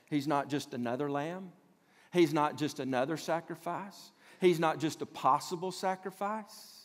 He's 0.10 0.28
not 0.28 0.50
just 0.50 0.74
another 0.74 1.10
lamb, 1.10 1.52
he's 2.12 2.34
not 2.34 2.58
just 2.58 2.80
another 2.80 3.16
sacrifice, 3.16 4.12
he's 4.42 4.60
not 4.60 4.80
just 4.80 5.02
a 5.02 5.06
possible 5.06 5.72
sacrifice. 5.72 6.79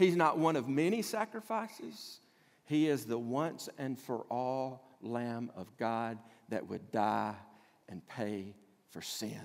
He's 0.00 0.16
not 0.16 0.38
one 0.38 0.56
of 0.56 0.66
many 0.66 1.02
sacrifices. 1.02 2.20
He 2.64 2.88
is 2.88 3.04
the 3.04 3.18
once 3.18 3.68
and 3.76 3.98
for 3.98 4.24
all 4.30 4.96
Lamb 5.02 5.50
of 5.54 5.76
God 5.76 6.16
that 6.48 6.66
would 6.68 6.90
die 6.90 7.34
and 7.86 8.00
pay 8.08 8.54
for 8.88 9.02
sin. 9.02 9.42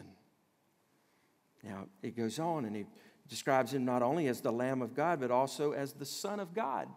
Now, 1.62 1.88
it 2.02 2.16
goes 2.16 2.40
on 2.40 2.64
and 2.64 2.74
he 2.74 2.86
describes 3.28 3.74
him 3.74 3.84
not 3.84 4.02
only 4.02 4.28
as 4.28 4.40
the 4.40 4.52
Lamb 4.54 4.82
of 4.82 4.96
God, 4.96 5.20
but 5.20 5.30
also 5.30 5.74
as 5.74 5.92
the 5.92 6.06
Son 6.06 6.40
of 6.40 6.54
God. 6.54 6.88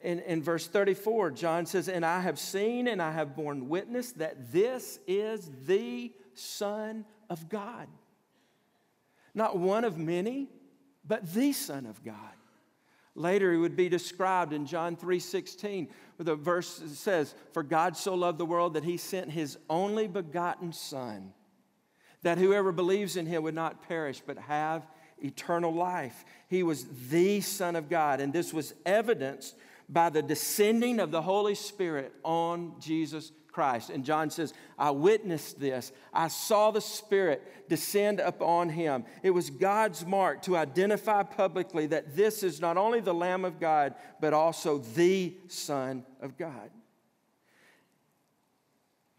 In, 0.00 0.20
in 0.20 0.44
verse 0.44 0.68
34, 0.68 1.32
John 1.32 1.66
says, 1.66 1.88
And 1.88 2.06
I 2.06 2.20
have 2.20 2.38
seen 2.38 2.86
and 2.86 3.02
I 3.02 3.10
have 3.10 3.34
borne 3.34 3.68
witness 3.68 4.12
that 4.12 4.52
this 4.52 5.00
is 5.08 5.50
the 5.66 6.12
Son 6.34 7.04
of 7.28 7.48
God. 7.48 7.88
Not 9.34 9.58
one 9.58 9.82
of 9.82 9.98
many, 9.98 10.50
but 11.06 11.32
the 11.32 11.52
Son 11.52 11.86
of 11.86 12.02
God. 12.04 12.16
Later, 13.14 13.52
he 13.52 13.58
would 13.58 13.76
be 13.76 13.88
described 13.88 14.52
in 14.52 14.64
John 14.64 14.96
3:16, 14.96 15.88
where 16.16 16.24
the 16.24 16.36
verse 16.36 16.82
says, 16.94 17.34
"For 17.52 17.62
God 17.62 17.96
so 17.96 18.14
loved 18.14 18.38
the 18.38 18.46
world 18.46 18.74
that 18.74 18.84
he 18.84 18.96
sent 18.96 19.30
his 19.30 19.58
only 19.68 20.08
begotten 20.08 20.72
Son, 20.72 21.34
that 22.22 22.38
whoever 22.38 22.72
believes 22.72 23.16
in 23.16 23.26
him 23.26 23.42
would 23.42 23.54
not 23.54 23.82
perish 23.82 24.22
but 24.24 24.38
have 24.38 24.86
eternal 25.18 25.74
life." 25.74 26.24
He 26.48 26.62
was 26.62 27.08
the 27.10 27.42
Son 27.42 27.76
of 27.76 27.90
God, 27.90 28.20
and 28.20 28.32
this 28.32 28.54
was 28.54 28.72
evidenced 28.86 29.56
by 29.88 30.08
the 30.08 30.22
descending 30.22 30.98
of 30.98 31.10
the 31.10 31.22
Holy 31.22 31.54
Spirit 31.54 32.14
on 32.24 32.80
Jesus 32.80 33.30
Christ. 33.52 33.90
And 33.90 34.04
John 34.04 34.30
says, 34.30 34.54
I 34.78 34.90
witnessed 34.90 35.60
this. 35.60 35.92
I 36.12 36.28
saw 36.28 36.70
the 36.70 36.80
Spirit 36.80 37.68
descend 37.68 38.18
upon 38.18 38.70
him. 38.70 39.04
It 39.22 39.30
was 39.30 39.50
God's 39.50 40.04
mark 40.04 40.42
to 40.42 40.56
identify 40.56 41.22
publicly 41.22 41.86
that 41.88 42.16
this 42.16 42.42
is 42.42 42.60
not 42.60 42.76
only 42.76 43.00
the 43.00 43.14
Lamb 43.14 43.44
of 43.44 43.60
God, 43.60 43.94
but 44.20 44.32
also 44.32 44.78
the 44.78 45.36
Son 45.48 46.04
of 46.20 46.36
God. 46.36 46.70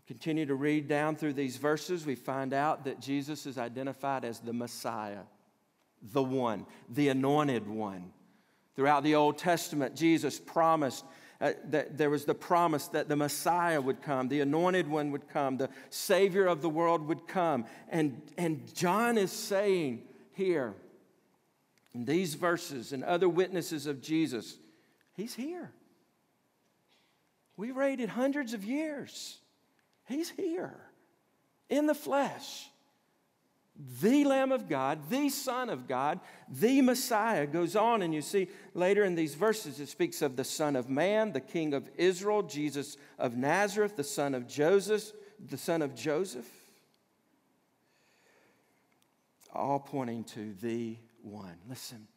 Continue 0.08 0.46
to 0.48 0.56
read 0.56 0.88
down 0.88 1.16
through 1.16 1.34
these 1.34 1.58
verses, 1.58 2.06
we 2.06 2.16
find 2.16 2.54
out 2.54 2.84
that 2.86 3.00
Jesus 3.00 3.46
is 3.46 3.58
identified 3.58 4.26
as 4.26 4.40
the 4.40 4.52
Messiah, 4.52 5.22
the 6.02 6.22
one, 6.22 6.66
the 6.90 7.08
anointed 7.08 7.68
one. 7.68 8.12
Throughout 8.76 9.04
the 9.04 9.16
Old 9.16 9.38
Testament, 9.38 9.96
Jesus 9.96 10.40
promised 10.40 11.06
uh, 11.44 11.52
that 11.66 11.98
there 11.98 12.10
was 12.10 12.24
the 12.24 12.34
promise 12.34 12.88
that 12.88 13.10
the 13.10 13.18
Messiah 13.18 13.82
would 13.82 14.02
come, 14.02 14.30
the 14.30 14.40
anointed 14.40 14.88
one 14.88 15.12
would 15.12 15.28
come, 15.28 15.58
the 15.58 15.70
Savior 15.90 16.46
of 16.46 16.62
the 16.62 16.70
world 16.70 17.06
would 17.10 17.28
come. 17.28 17.66
And, 17.90 18.22
and 18.38 18.74
John 18.74 19.18
is 19.18 19.30
saying 19.30 20.04
here, 20.32 20.74
in 21.94 22.06
these 22.06 22.36
verses 22.36 22.94
and 22.94 23.04
other 23.04 23.28
witnesses 23.28 23.88
of 23.88 24.02
Jesus, 24.02 24.56
He's 25.18 25.36
here. 25.36 25.74
We 27.58 27.74
waited 27.74 28.08
hundreds 28.08 28.54
of 28.54 28.64
years. 28.64 29.38
He's 30.08 30.30
here 30.30 30.80
in 31.70 31.88
the 31.88 31.94
flesh 31.94 32.70
the 33.76 34.24
Lamb 34.24 34.52
of 34.52 34.70
God, 34.70 35.10
the 35.10 35.30
Son 35.30 35.70
of 35.70 35.88
God, 35.88 36.20
the 36.48 36.82
Messiah 36.82 37.48
goes 37.48 37.76
on, 37.76 38.04
and 38.04 38.14
you 38.14 38.22
see 38.22 38.48
later 38.74 39.04
in 39.04 39.16
these 39.16 39.34
verses 39.34 39.80
it 39.80 39.90
speaks 39.90 40.22
of 40.22 40.36
the 40.36 40.44
Son 40.44 40.76
of 40.76 40.90
Man, 40.90 41.32
the 41.32 41.42
King 41.42 41.74
of 41.74 41.90
Israel, 41.98 42.44
Jesus 42.44 42.98
of 43.18 43.36
Nazareth, 43.36 43.96
the 43.96 44.04
son 44.04 44.36
of 44.36 44.48
Joseph, 44.48 45.12
the 45.50 45.58
son 45.58 45.82
of 45.82 45.96
Joseph. 45.96 46.48
All 49.52 49.80
pointing 49.80 50.24
to 50.26 50.54
the 50.62 50.98
one. 51.22 51.58
Listen, 51.68 52.08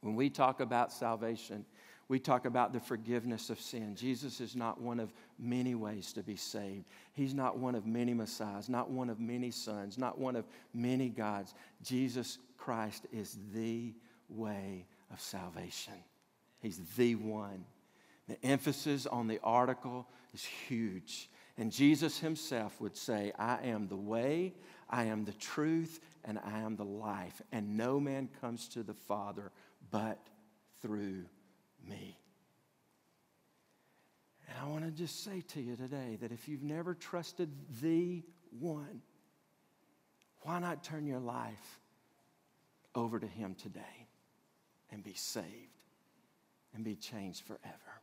when 0.00 0.16
we 0.16 0.30
talk 0.30 0.60
about 0.60 0.92
salvation, 0.92 1.64
We 2.10 2.18
talk 2.18 2.44
about 2.44 2.72
the 2.72 2.80
forgiveness 2.80 3.50
of 3.50 3.60
sin. 3.60 3.94
Jesus 3.94 4.40
is 4.40 4.56
not 4.56 4.80
one 4.80 4.98
of 4.98 5.12
many 5.38 5.76
ways 5.76 6.12
to 6.14 6.24
be 6.24 6.34
saved. 6.34 6.86
He's 7.12 7.34
not 7.34 7.56
one 7.56 7.76
of 7.76 7.86
many 7.86 8.14
messiahs, 8.14 8.68
not 8.68 8.90
one 8.90 9.08
of 9.10 9.20
many 9.20 9.52
sons, 9.52 9.96
not 9.96 10.18
one 10.18 10.34
of 10.34 10.44
many 10.74 11.08
gods. 11.08 11.54
Jesus 11.84 12.38
Christ 12.58 13.06
is 13.12 13.38
the 13.54 13.94
way 14.28 14.86
of 15.12 15.20
salvation. 15.20 15.92
He's 16.58 16.80
the 16.96 17.14
one. 17.14 17.64
The 18.26 18.44
emphasis 18.44 19.06
on 19.06 19.28
the 19.28 19.38
article 19.44 20.08
is 20.34 20.44
huge. 20.44 21.30
And 21.58 21.70
Jesus 21.70 22.18
himself 22.18 22.80
would 22.80 22.96
say, 22.96 23.30
I 23.38 23.60
am 23.62 23.86
the 23.86 23.94
way, 23.94 24.54
I 24.88 25.04
am 25.04 25.24
the 25.24 25.32
truth, 25.34 26.00
and 26.24 26.40
I 26.40 26.58
am 26.58 26.74
the 26.74 26.84
life. 26.84 27.40
And 27.52 27.76
no 27.76 28.00
man 28.00 28.28
comes 28.40 28.66
to 28.70 28.82
the 28.82 28.94
Father 28.94 29.52
but 29.92 30.18
through 30.82 31.26
me. 31.88 32.18
And 34.48 34.58
I 34.60 34.68
want 34.68 34.84
to 34.84 34.90
just 34.90 35.24
say 35.24 35.42
to 35.48 35.60
you 35.60 35.76
today 35.76 36.18
that 36.20 36.32
if 36.32 36.48
you've 36.48 36.62
never 36.62 36.94
trusted 36.94 37.50
the 37.80 38.22
one, 38.58 39.02
why 40.42 40.58
not 40.58 40.82
turn 40.82 41.06
your 41.06 41.20
life 41.20 41.80
over 42.94 43.18
to 43.20 43.26
Him 43.26 43.54
today 43.54 44.08
and 44.90 45.04
be 45.04 45.14
saved 45.14 45.46
and 46.74 46.84
be 46.84 46.96
changed 46.96 47.44
forever? 47.44 48.02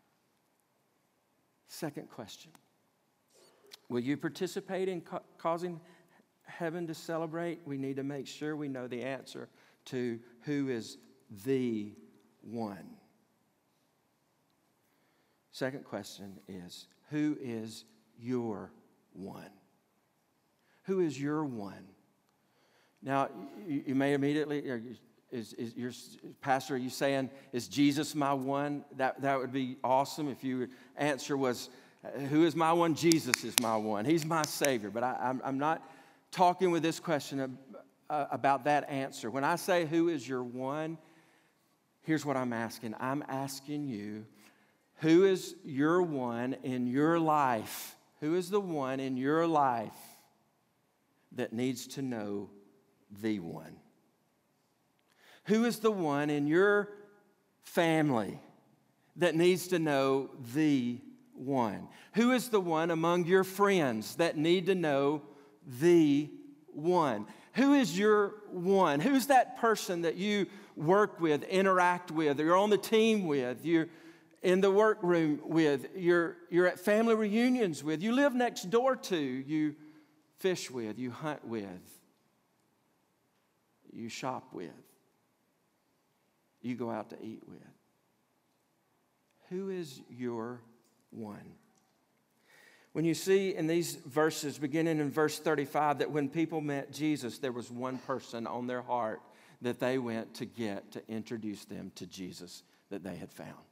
Second 1.67 2.09
question 2.09 2.51
Will 3.89 3.99
you 3.99 4.17
participate 4.17 4.89
in 4.89 5.01
ca- 5.01 5.21
causing 5.37 5.79
heaven 6.45 6.87
to 6.87 6.93
celebrate? 6.93 7.59
We 7.65 7.77
need 7.77 7.97
to 7.97 8.03
make 8.03 8.27
sure 8.27 8.55
we 8.55 8.67
know 8.67 8.87
the 8.87 9.03
answer 9.03 9.49
to 9.85 10.19
who 10.41 10.69
is 10.69 10.97
the 11.45 11.93
one. 12.41 12.96
Second 15.57 15.85
question 15.85 16.39
is 16.47 16.85
Who 17.09 17.35
is 17.41 17.83
your 18.19 18.71
one? 19.13 19.49
Who 20.83 20.99
is 20.99 21.19
your 21.19 21.43
one? 21.45 21.87
Now, 23.01 23.29
you, 23.67 23.85
you 23.87 23.95
may 23.95 24.13
immediately, 24.13 24.59
is, 25.31 25.53
is 25.53 25.75
your 25.75 25.91
pastor, 26.41 26.75
are 26.75 26.77
you 26.77 26.91
saying, 26.91 27.31
is 27.53 27.67
Jesus 27.67 28.13
my 28.13 28.33
one? 28.33 28.85
That, 28.97 29.19
that 29.23 29.39
would 29.39 29.51
be 29.51 29.77
awesome 29.83 30.29
if 30.29 30.43
your 30.43 30.67
answer 30.95 31.35
was, 31.35 31.69
uh, 32.05 32.19
who 32.19 32.45
is 32.45 32.55
my 32.55 32.71
one? 32.71 32.93
Jesus 32.93 33.43
is 33.43 33.55
my 33.59 33.75
one. 33.75 34.05
He's 34.05 34.25
my 34.25 34.43
Savior. 34.43 34.91
But 34.91 35.03
I, 35.03 35.17
I'm, 35.19 35.41
I'm 35.43 35.57
not 35.57 35.81
talking 36.29 36.69
with 36.69 36.83
this 36.83 36.99
question 36.99 37.57
uh, 38.11 38.25
about 38.29 38.65
that 38.65 38.87
answer. 38.91 39.31
When 39.31 39.43
I 39.43 39.55
say, 39.55 39.87
who 39.87 40.07
is 40.07 40.29
your 40.29 40.43
one? 40.43 40.99
Here's 42.03 42.23
what 42.23 42.37
I'm 42.37 42.53
asking 42.53 42.93
I'm 42.99 43.23
asking 43.27 43.87
you 43.87 44.27
who 44.97 45.25
is 45.25 45.55
your 45.63 46.01
one 46.01 46.55
in 46.63 46.87
your 46.87 47.19
life? 47.19 47.95
Who 48.19 48.35
is 48.35 48.49
the 48.49 48.59
one 48.59 48.99
in 48.99 49.15
your 49.15 49.45
life 49.45 49.97
that 51.33 51.53
needs 51.53 51.87
to 51.87 52.01
know 52.01 52.49
the 53.21 53.39
one? 53.39 53.75
Who 55.45 55.65
is 55.65 55.79
the 55.79 55.91
one 55.91 56.29
in 56.29 56.47
your 56.47 56.89
family 57.63 58.39
that 59.17 59.35
needs 59.35 59.67
to 59.67 59.79
know 59.79 60.31
the 60.53 60.99
one? 61.33 61.87
Who 62.13 62.31
is 62.31 62.49
the 62.49 62.59
one 62.59 62.89
among 62.89 63.25
your 63.25 63.43
friends 63.43 64.15
that 64.15 64.35
need 64.35 64.65
to 64.65 64.75
know 64.75 65.21
the 65.79 66.29
one? 66.73 67.27
Who 67.53 67.73
is 67.73 67.97
your 67.97 68.33
one? 68.49 68.99
Who's 68.99 69.27
that 69.27 69.59
person 69.59 70.01
that 70.01 70.15
you 70.15 70.47
work 70.75 71.19
with, 71.19 71.43
interact 71.43 72.11
with, 72.11 72.39
or 72.39 72.45
you're 72.45 72.57
on 72.57 72.69
the 72.71 72.77
team 72.77 73.27
with? 73.27 73.63
You're 73.63 73.89
in 74.41 74.61
the 74.61 74.71
workroom 74.71 75.39
with, 75.43 75.87
you're, 75.95 76.37
you're 76.49 76.67
at 76.67 76.79
family 76.79 77.15
reunions 77.15 77.83
with, 77.83 78.01
you 78.01 78.11
live 78.11 78.35
next 78.35 78.69
door 78.69 78.95
to, 78.95 79.17
you 79.17 79.75
fish 80.39 80.69
with, 80.69 80.99
you 80.99 81.11
hunt 81.11 81.45
with, 81.45 81.67
you 83.91 84.09
shop 84.09 84.53
with, 84.53 84.69
you 86.61 86.75
go 86.75 86.91
out 86.91 87.09
to 87.09 87.17
eat 87.21 87.41
with. 87.47 87.59
Who 89.49 89.69
is 89.69 90.01
your 90.09 90.61
one? 91.09 91.55
When 92.93 93.05
you 93.05 93.13
see 93.13 93.55
in 93.55 93.67
these 93.67 93.95
verses, 93.95 94.57
beginning 94.57 94.99
in 94.99 95.11
verse 95.11 95.39
35, 95.39 95.99
that 95.99 96.11
when 96.11 96.29
people 96.29 96.61
met 96.61 96.91
Jesus, 96.91 97.37
there 97.37 97.51
was 97.51 97.69
one 97.69 97.97
person 97.99 98.47
on 98.47 98.67
their 98.67 98.81
heart 98.81 99.21
that 99.61 99.79
they 99.79 99.97
went 99.97 100.33
to 100.35 100.45
get 100.45 100.91
to 100.91 101.01
introduce 101.07 101.65
them 101.65 101.91
to 101.95 102.05
Jesus 102.05 102.63
that 102.89 103.03
they 103.03 103.15
had 103.15 103.31
found. 103.31 103.66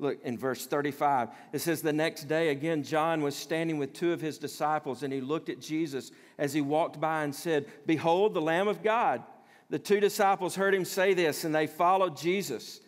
Look 0.00 0.22
in 0.24 0.38
verse 0.38 0.66
35. 0.66 1.28
It 1.52 1.60
says, 1.60 1.82
The 1.82 1.92
next 1.92 2.24
day, 2.24 2.48
again, 2.48 2.82
John 2.82 3.20
was 3.20 3.36
standing 3.36 3.76
with 3.76 3.92
two 3.92 4.12
of 4.12 4.20
his 4.20 4.38
disciples, 4.38 5.02
and 5.02 5.12
he 5.12 5.20
looked 5.20 5.50
at 5.50 5.60
Jesus 5.60 6.10
as 6.38 6.54
he 6.54 6.62
walked 6.62 6.98
by 6.98 7.22
and 7.22 7.34
said, 7.34 7.66
Behold, 7.84 8.32
the 8.32 8.40
Lamb 8.40 8.66
of 8.66 8.82
God. 8.82 9.22
The 9.68 9.78
two 9.78 10.00
disciples 10.00 10.56
heard 10.56 10.74
him 10.74 10.86
say 10.86 11.12
this, 11.12 11.44
and 11.44 11.54
they 11.54 11.66
followed 11.66 12.16
Jesus. 12.16 12.80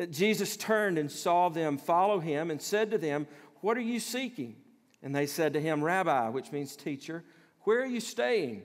Uh, 0.00 0.06
Jesus 0.06 0.56
turned 0.56 0.96
and 0.96 1.10
saw 1.10 1.48
them 1.48 1.76
follow 1.76 2.20
him 2.20 2.52
and 2.52 2.62
said 2.62 2.92
to 2.92 2.98
them, 2.98 3.26
What 3.62 3.76
are 3.76 3.82
you 3.82 3.98
seeking? 3.98 4.54
And 5.02 5.14
they 5.14 5.26
said 5.26 5.54
to 5.54 5.60
him, 5.60 5.82
Rabbi, 5.82 6.28
which 6.28 6.52
means 6.52 6.76
teacher, 6.76 7.24
where 7.62 7.82
are 7.82 7.86
you 7.86 8.00
staying? 8.00 8.62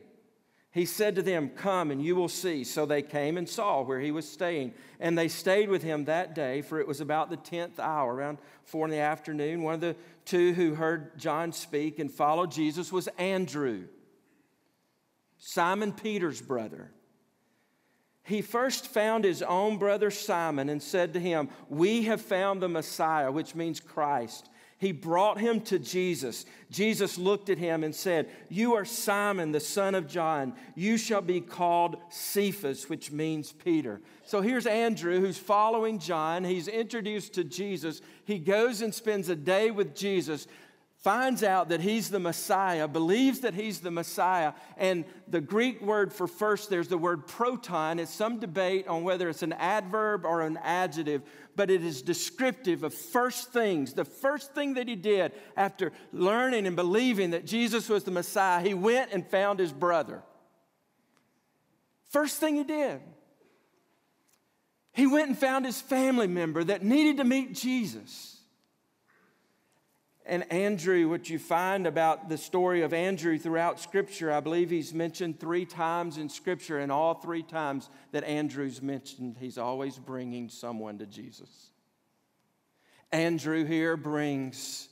He 0.76 0.86
said 0.86 1.16
to 1.16 1.22
them, 1.22 1.52
Come 1.56 1.90
and 1.90 2.04
you 2.04 2.18
will 2.18 2.28
see. 2.28 2.66
So 2.66 2.86
they 2.86 3.02
came 3.02 3.38
and 3.38 3.48
saw 3.48 3.82
where 3.82 4.02
he 4.02 4.12
was 4.12 4.30
staying. 4.30 4.74
And 5.00 5.18
they 5.18 5.30
stayed 5.30 5.70
with 5.70 5.82
him 5.82 6.04
that 6.04 6.36
day, 6.36 6.62
for 6.62 6.82
it 6.82 6.88
was 6.88 7.00
about 7.00 7.30
the 7.30 7.38
10th 7.38 7.80
hour, 7.80 8.14
around 8.14 8.40
four 8.66 8.84
in 8.84 8.92
the 8.92 8.98
afternoon. 8.98 9.64
One 9.64 9.76
of 9.76 9.80
the 9.80 9.96
two 10.26 10.52
who 10.52 10.76
heard 10.76 11.18
John 11.18 11.54
speak 11.54 11.98
and 11.98 12.12
followed 12.12 12.52
Jesus 12.52 12.92
was 12.92 13.08
Andrew, 13.18 13.86
Simon 15.38 15.94
Peter's 15.94 16.42
brother. 16.42 16.92
He 18.24 18.42
first 18.42 18.88
found 18.88 19.24
his 19.24 19.42
own 19.42 19.78
brother 19.78 20.12
Simon 20.12 20.68
and 20.68 20.84
said 20.84 21.14
to 21.14 21.22
him, 21.22 21.48
We 21.70 22.02
have 22.04 22.20
found 22.20 22.62
the 22.62 22.68
Messiah, 22.68 23.32
which 23.32 23.56
means 23.56 23.80
Christ. 23.80 24.50
He 24.86 24.92
brought 24.92 25.40
him 25.40 25.62
to 25.62 25.80
Jesus. 25.80 26.46
Jesus 26.70 27.18
looked 27.18 27.50
at 27.50 27.58
him 27.58 27.84
and 27.84 27.96
said, 27.96 28.30
You 28.50 28.76
are 28.76 28.86
Simon, 28.86 29.52
the 29.52 29.60
son 29.60 29.96
of 29.96 30.06
John. 30.08 30.54
You 30.76 30.98
shall 30.98 31.24
be 31.24 31.42
called 31.42 31.98
Cephas, 32.10 32.88
which 32.88 33.12
means 33.12 33.52
Peter. 33.52 34.00
So 34.26 34.42
here's 34.42 34.68
Andrew 34.68 35.20
who's 35.20 35.40
following 35.40 35.98
John. 35.98 36.44
He's 36.44 36.68
introduced 36.68 37.34
to 37.34 37.44
Jesus. 37.44 38.00
He 38.26 38.38
goes 38.38 38.84
and 38.84 38.94
spends 38.94 39.28
a 39.28 39.36
day 39.36 39.72
with 39.72 39.96
Jesus 39.96 40.46
finds 41.06 41.44
out 41.44 41.70
that 41.70 41.82
he's 41.82 42.10
the 42.10 42.20
Messiah, 42.20 42.88
believes 42.88 43.42
that 43.42 43.54
he's 43.54 43.80
the 43.80 43.92
Messiah, 43.92 44.54
and 44.76 45.06
the 45.28 45.40
Greek 45.40 45.80
word 45.80 46.12
for 46.12 46.26
first, 46.26 46.68
there's 46.68 46.88
the 46.88 46.98
word 46.98 47.28
proton. 47.28 48.00
It's 48.00 48.12
some 48.12 48.40
debate 48.40 48.88
on 48.88 49.04
whether 49.04 49.30
it's 49.30 49.44
an 49.44 49.54
adverb 49.54 50.26
or 50.26 50.42
an 50.42 50.58
adjective, 50.64 51.22
but 51.56 51.72
it 51.72 51.84
is 51.84 52.02
descriptive 52.02 52.84
of 52.84 52.94
first 52.94 53.52
things. 53.52 53.94
The 53.94 54.06
first 54.06 54.54
thing 54.54 54.76
that 54.76 54.88
he 54.88 54.96
did 54.96 55.32
after 55.56 55.92
learning 56.12 56.68
and 56.68 56.76
believing 56.76 57.32
that 57.32 57.46
Jesus 57.46 57.90
was 57.90 58.04
the 58.04 58.12
Messiah, 58.12 58.62
he 58.62 58.74
went 58.74 59.12
and 59.12 59.26
found 59.26 59.60
his 59.60 59.72
brother. 59.72 60.24
First 62.10 62.40
thing 62.40 62.56
he 62.56 62.64
did. 62.64 63.02
He 64.94 65.08
went 65.08 65.28
and 65.28 65.38
found 65.38 65.66
his 65.66 65.82
family 65.82 66.28
member 66.28 66.64
that 66.64 66.84
needed 66.84 67.18
to 67.18 67.26
meet 67.26 67.54
Jesus. 67.54 68.35
And 70.28 70.52
Andrew, 70.52 71.08
what 71.08 71.30
you 71.30 71.38
find 71.38 71.86
about 71.86 72.30
the 72.30 72.38
story 72.38 72.82
of 72.82 72.94
Andrew 72.94 73.38
throughout 73.38 73.80
Scripture, 73.80 74.32
I 74.32 74.40
believe 74.40 74.72
he's 74.72 74.92
mentioned 74.92 75.40
three 75.40 75.66
times 75.66 76.18
in 76.18 76.30
Scripture, 76.30 76.80
and 76.80 76.92
all 76.92 77.14
three 77.14 77.44
times 77.44 77.90
that 78.12 78.24
Andrew's 78.24 78.82
mentioned, 78.82 79.38
he's 79.40 79.60
always 79.60 80.00
bringing 80.00 80.50
someone 80.50 80.98
to 80.98 81.06
Jesus. 81.06 81.70
Andrew 83.12 83.66
here 83.66 83.96
brings 83.96 84.90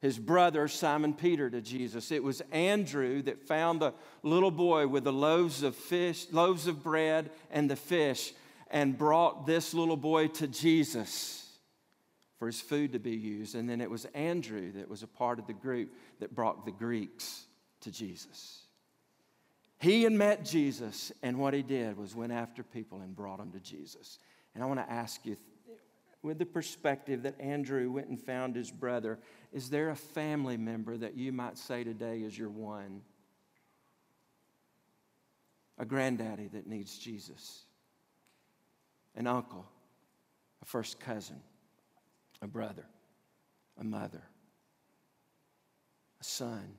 his 0.00 0.18
brother 0.18 0.66
Simon 0.66 1.14
Peter 1.14 1.48
to 1.48 1.60
Jesus. 1.60 2.10
It 2.10 2.24
was 2.24 2.42
Andrew 2.50 3.22
that 3.22 3.46
found 3.46 3.80
the 3.80 3.94
little 4.24 4.50
boy 4.50 4.88
with 4.88 5.04
the 5.04 5.12
loaves 5.12 5.62
of 5.62 5.76
fish, 5.76 6.26
loaves 6.32 6.66
of 6.66 6.82
bread 6.82 7.30
and 7.52 7.70
the 7.70 7.76
fish, 7.76 8.32
and 8.68 8.98
brought 8.98 9.46
this 9.46 9.74
little 9.74 9.96
boy 9.96 10.26
to 10.26 10.48
Jesus 10.48 11.39
for 12.40 12.46
his 12.46 12.60
food 12.60 12.94
to 12.94 12.98
be 12.98 13.14
used. 13.14 13.54
And 13.54 13.68
then 13.68 13.82
it 13.82 13.90
was 13.90 14.06
Andrew 14.14 14.72
that 14.72 14.88
was 14.88 15.02
a 15.02 15.06
part 15.06 15.38
of 15.38 15.46
the 15.46 15.52
group 15.52 15.92
that 16.20 16.34
brought 16.34 16.64
the 16.64 16.72
Greeks 16.72 17.44
to 17.82 17.90
Jesus. 17.90 18.62
He 19.78 20.04
had 20.04 20.12
met 20.12 20.42
Jesus, 20.44 21.12
and 21.22 21.38
what 21.38 21.52
he 21.52 21.62
did 21.62 21.98
was 21.98 22.16
went 22.16 22.32
after 22.32 22.62
people 22.62 23.00
and 23.00 23.14
brought 23.14 23.38
them 23.38 23.52
to 23.52 23.60
Jesus. 23.60 24.18
And 24.54 24.64
I 24.64 24.66
want 24.66 24.80
to 24.80 24.90
ask 24.90 25.24
you, 25.26 25.36
with 26.22 26.38
the 26.38 26.46
perspective 26.46 27.22
that 27.24 27.38
Andrew 27.38 27.90
went 27.90 28.08
and 28.08 28.18
found 28.18 28.56
his 28.56 28.70
brother, 28.70 29.18
is 29.52 29.68
there 29.68 29.90
a 29.90 29.96
family 29.96 30.56
member 30.56 30.96
that 30.96 31.16
you 31.16 31.32
might 31.32 31.58
say 31.58 31.84
today 31.84 32.20
is 32.20 32.38
your 32.38 32.48
one? 32.48 33.02
A 35.76 35.84
granddaddy 35.84 36.48
that 36.48 36.66
needs 36.66 36.98
Jesus, 36.98 37.64
an 39.14 39.26
uncle, 39.26 39.66
a 40.62 40.64
first 40.64 41.00
cousin, 41.00 41.40
a 42.42 42.46
brother, 42.46 42.86
a 43.78 43.84
mother, 43.84 44.22
a 46.20 46.24
son, 46.24 46.74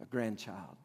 a 0.00 0.04
grandchild. 0.04 0.76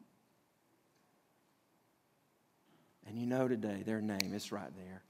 And 3.06 3.18
you 3.18 3.26
know 3.26 3.48
today 3.48 3.82
their 3.84 4.00
name 4.00 4.32
is 4.32 4.50
right 4.50 4.74
there. 4.76 5.02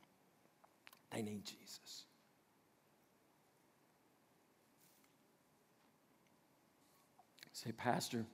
They 1.12 1.22
need 1.22 1.44
Jesus. 1.44 2.04
Say, 7.52 7.70
Pastor, 7.70 8.26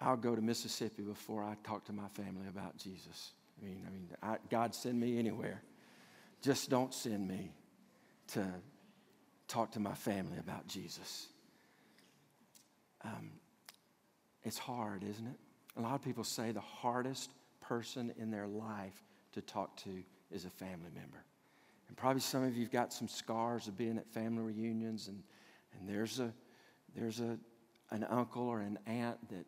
I'll 0.00 0.16
go 0.16 0.36
to 0.36 0.42
Mississippi 0.42 1.02
before 1.02 1.42
I 1.42 1.56
talk 1.64 1.84
to 1.86 1.92
my 1.92 2.08
family 2.08 2.46
about 2.48 2.76
Jesus. 2.76 3.32
I 3.60 3.64
mean, 3.64 3.82
I 3.86 3.90
mean, 3.90 4.08
I, 4.22 4.36
God 4.50 4.74
send 4.74 5.00
me 5.00 5.18
anywhere. 5.18 5.62
Just 6.42 6.70
don't 6.70 6.92
send 6.92 7.26
me 7.28 7.52
to 8.28 8.44
talk 9.48 9.72
to 9.72 9.80
my 9.80 9.94
family 9.94 10.38
about 10.38 10.66
Jesus. 10.66 11.28
Um, 13.04 13.30
it's 14.42 14.58
hard, 14.58 15.04
isn't 15.04 15.26
it? 15.26 15.38
A 15.76 15.80
lot 15.80 15.94
of 15.94 16.02
people 16.02 16.24
say 16.24 16.52
the 16.52 16.60
hardest 16.60 17.30
person 17.60 18.12
in 18.18 18.30
their 18.30 18.46
life 18.46 19.02
to 19.32 19.40
talk 19.40 19.76
to 19.78 20.02
is 20.30 20.44
a 20.44 20.50
family 20.50 20.90
member. 20.94 21.24
And 21.88 21.96
probably 21.96 22.20
some 22.20 22.44
of 22.44 22.56
you've 22.56 22.70
got 22.70 22.92
some 22.92 23.08
scars 23.08 23.68
of 23.68 23.76
being 23.76 23.98
at 23.98 24.06
family 24.12 24.42
reunions, 24.42 25.08
and, 25.08 25.22
and 25.78 25.88
there's, 25.88 26.20
a, 26.20 26.32
there's 26.96 27.20
a, 27.20 27.38
an 27.90 28.04
uncle 28.04 28.48
or 28.48 28.60
an 28.60 28.78
aunt 28.86 29.18
that 29.30 29.46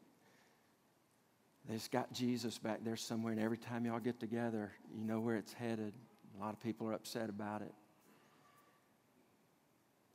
they've 1.68 1.90
got 1.90 2.12
Jesus 2.12 2.58
back 2.58 2.84
there 2.84 2.96
somewhere, 2.96 3.32
and 3.32 3.42
every 3.42 3.58
time 3.58 3.84
y'all 3.84 4.00
get 4.00 4.20
together, 4.20 4.72
you 4.96 5.04
know 5.04 5.20
where 5.20 5.36
it's 5.36 5.52
headed. 5.52 5.92
A 6.38 6.42
lot 6.42 6.52
of 6.52 6.60
people 6.60 6.86
are 6.88 6.92
upset 6.92 7.28
about 7.28 7.62
it. 7.62 7.72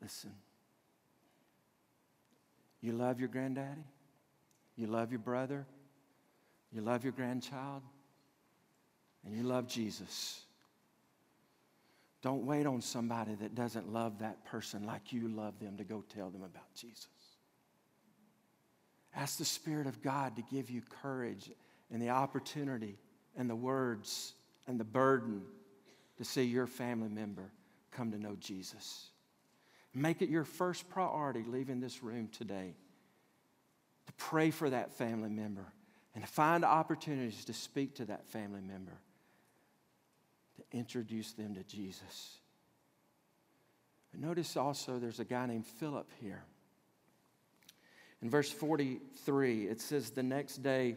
Listen, 0.01 0.31
you 2.81 2.93
love 2.93 3.19
your 3.19 3.29
granddaddy, 3.29 3.85
you 4.75 4.87
love 4.87 5.11
your 5.11 5.19
brother, 5.19 5.67
you 6.71 6.81
love 6.81 7.03
your 7.03 7.13
grandchild, 7.13 7.83
and 9.25 9.35
you 9.35 9.43
love 9.43 9.67
Jesus. 9.67 10.41
Don't 12.21 12.45
wait 12.45 12.65
on 12.65 12.81
somebody 12.81 13.35
that 13.35 13.55
doesn't 13.55 13.91
love 13.91 14.19
that 14.19 14.45
person 14.45 14.85
like 14.85 15.11
you 15.11 15.27
love 15.27 15.59
them 15.59 15.77
to 15.77 15.83
go 15.83 16.03
tell 16.15 16.29
them 16.29 16.43
about 16.43 16.73
Jesus. 16.75 17.07
Ask 19.15 19.37
the 19.37 19.45
Spirit 19.45 19.87
of 19.87 20.01
God 20.01 20.35
to 20.37 20.41
give 20.41 20.69
you 20.69 20.81
courage 21.01 21.49
and 21.91 22.01
the 22.01 22.09
opportunity 22.09 22.97
and 23.35 23.49
the 23.49 23.55
words 23.55 24.33
and 24.67 24.79
the 24.79 24.85
burden 24.85 25.41
to 26.17 26.23
see 26.23 26.43
your 26.43 26.67
family 26.67 27.09
member 27.09 27.51
come 27.91 28.11
to 28.11 28.17
know 28.17 28.35
Jesus. 28.39 29.09
Make 29.93 30.21
it 30.21 30.29
your 30.29 30.45
first 30.45 30.89
priority 30.89 31.43
leaving 31.45 31.81
this 31.81 32.01
room 32.01 32.29
today 32.31 32.75
to 34.07 34.13
pray 34.13 34.51
for 34.51 34.69
that 34.69 34.93
family 34.93 35.29
member 35.29 35.65
and 36.15 36.23
to 36.23 36.29
find 36.29 36.63
opportunities 36.63 37.45
to 37.45 37.53
speak 37.53 37.95
to 37.95 38.05
that 38.05 38.25
family 38.27 38.61
member, 38.61 38.97
to 40.57 40.77
introduce 40.77 41.33
them 41.33 41.55
to 41.55 41.63
Jesus. 41.63 42.37
But 44.11 44.21
notice 44.21 44.55
also 44.55 44.99
there's 44.99 45.19
a 45.19 45.25
guy 45.25 45.45
named 45.45 45.65
Philip 45.65 46.09
here. 46.21 46.43
In 48.21 48.29
verse 48.29 48.51
43, 48.51 49.67
it 49.67 49.81
says, 49.81 50.11
The 50.11 50.23
next 50.23 50.61
day, 50.61 50.95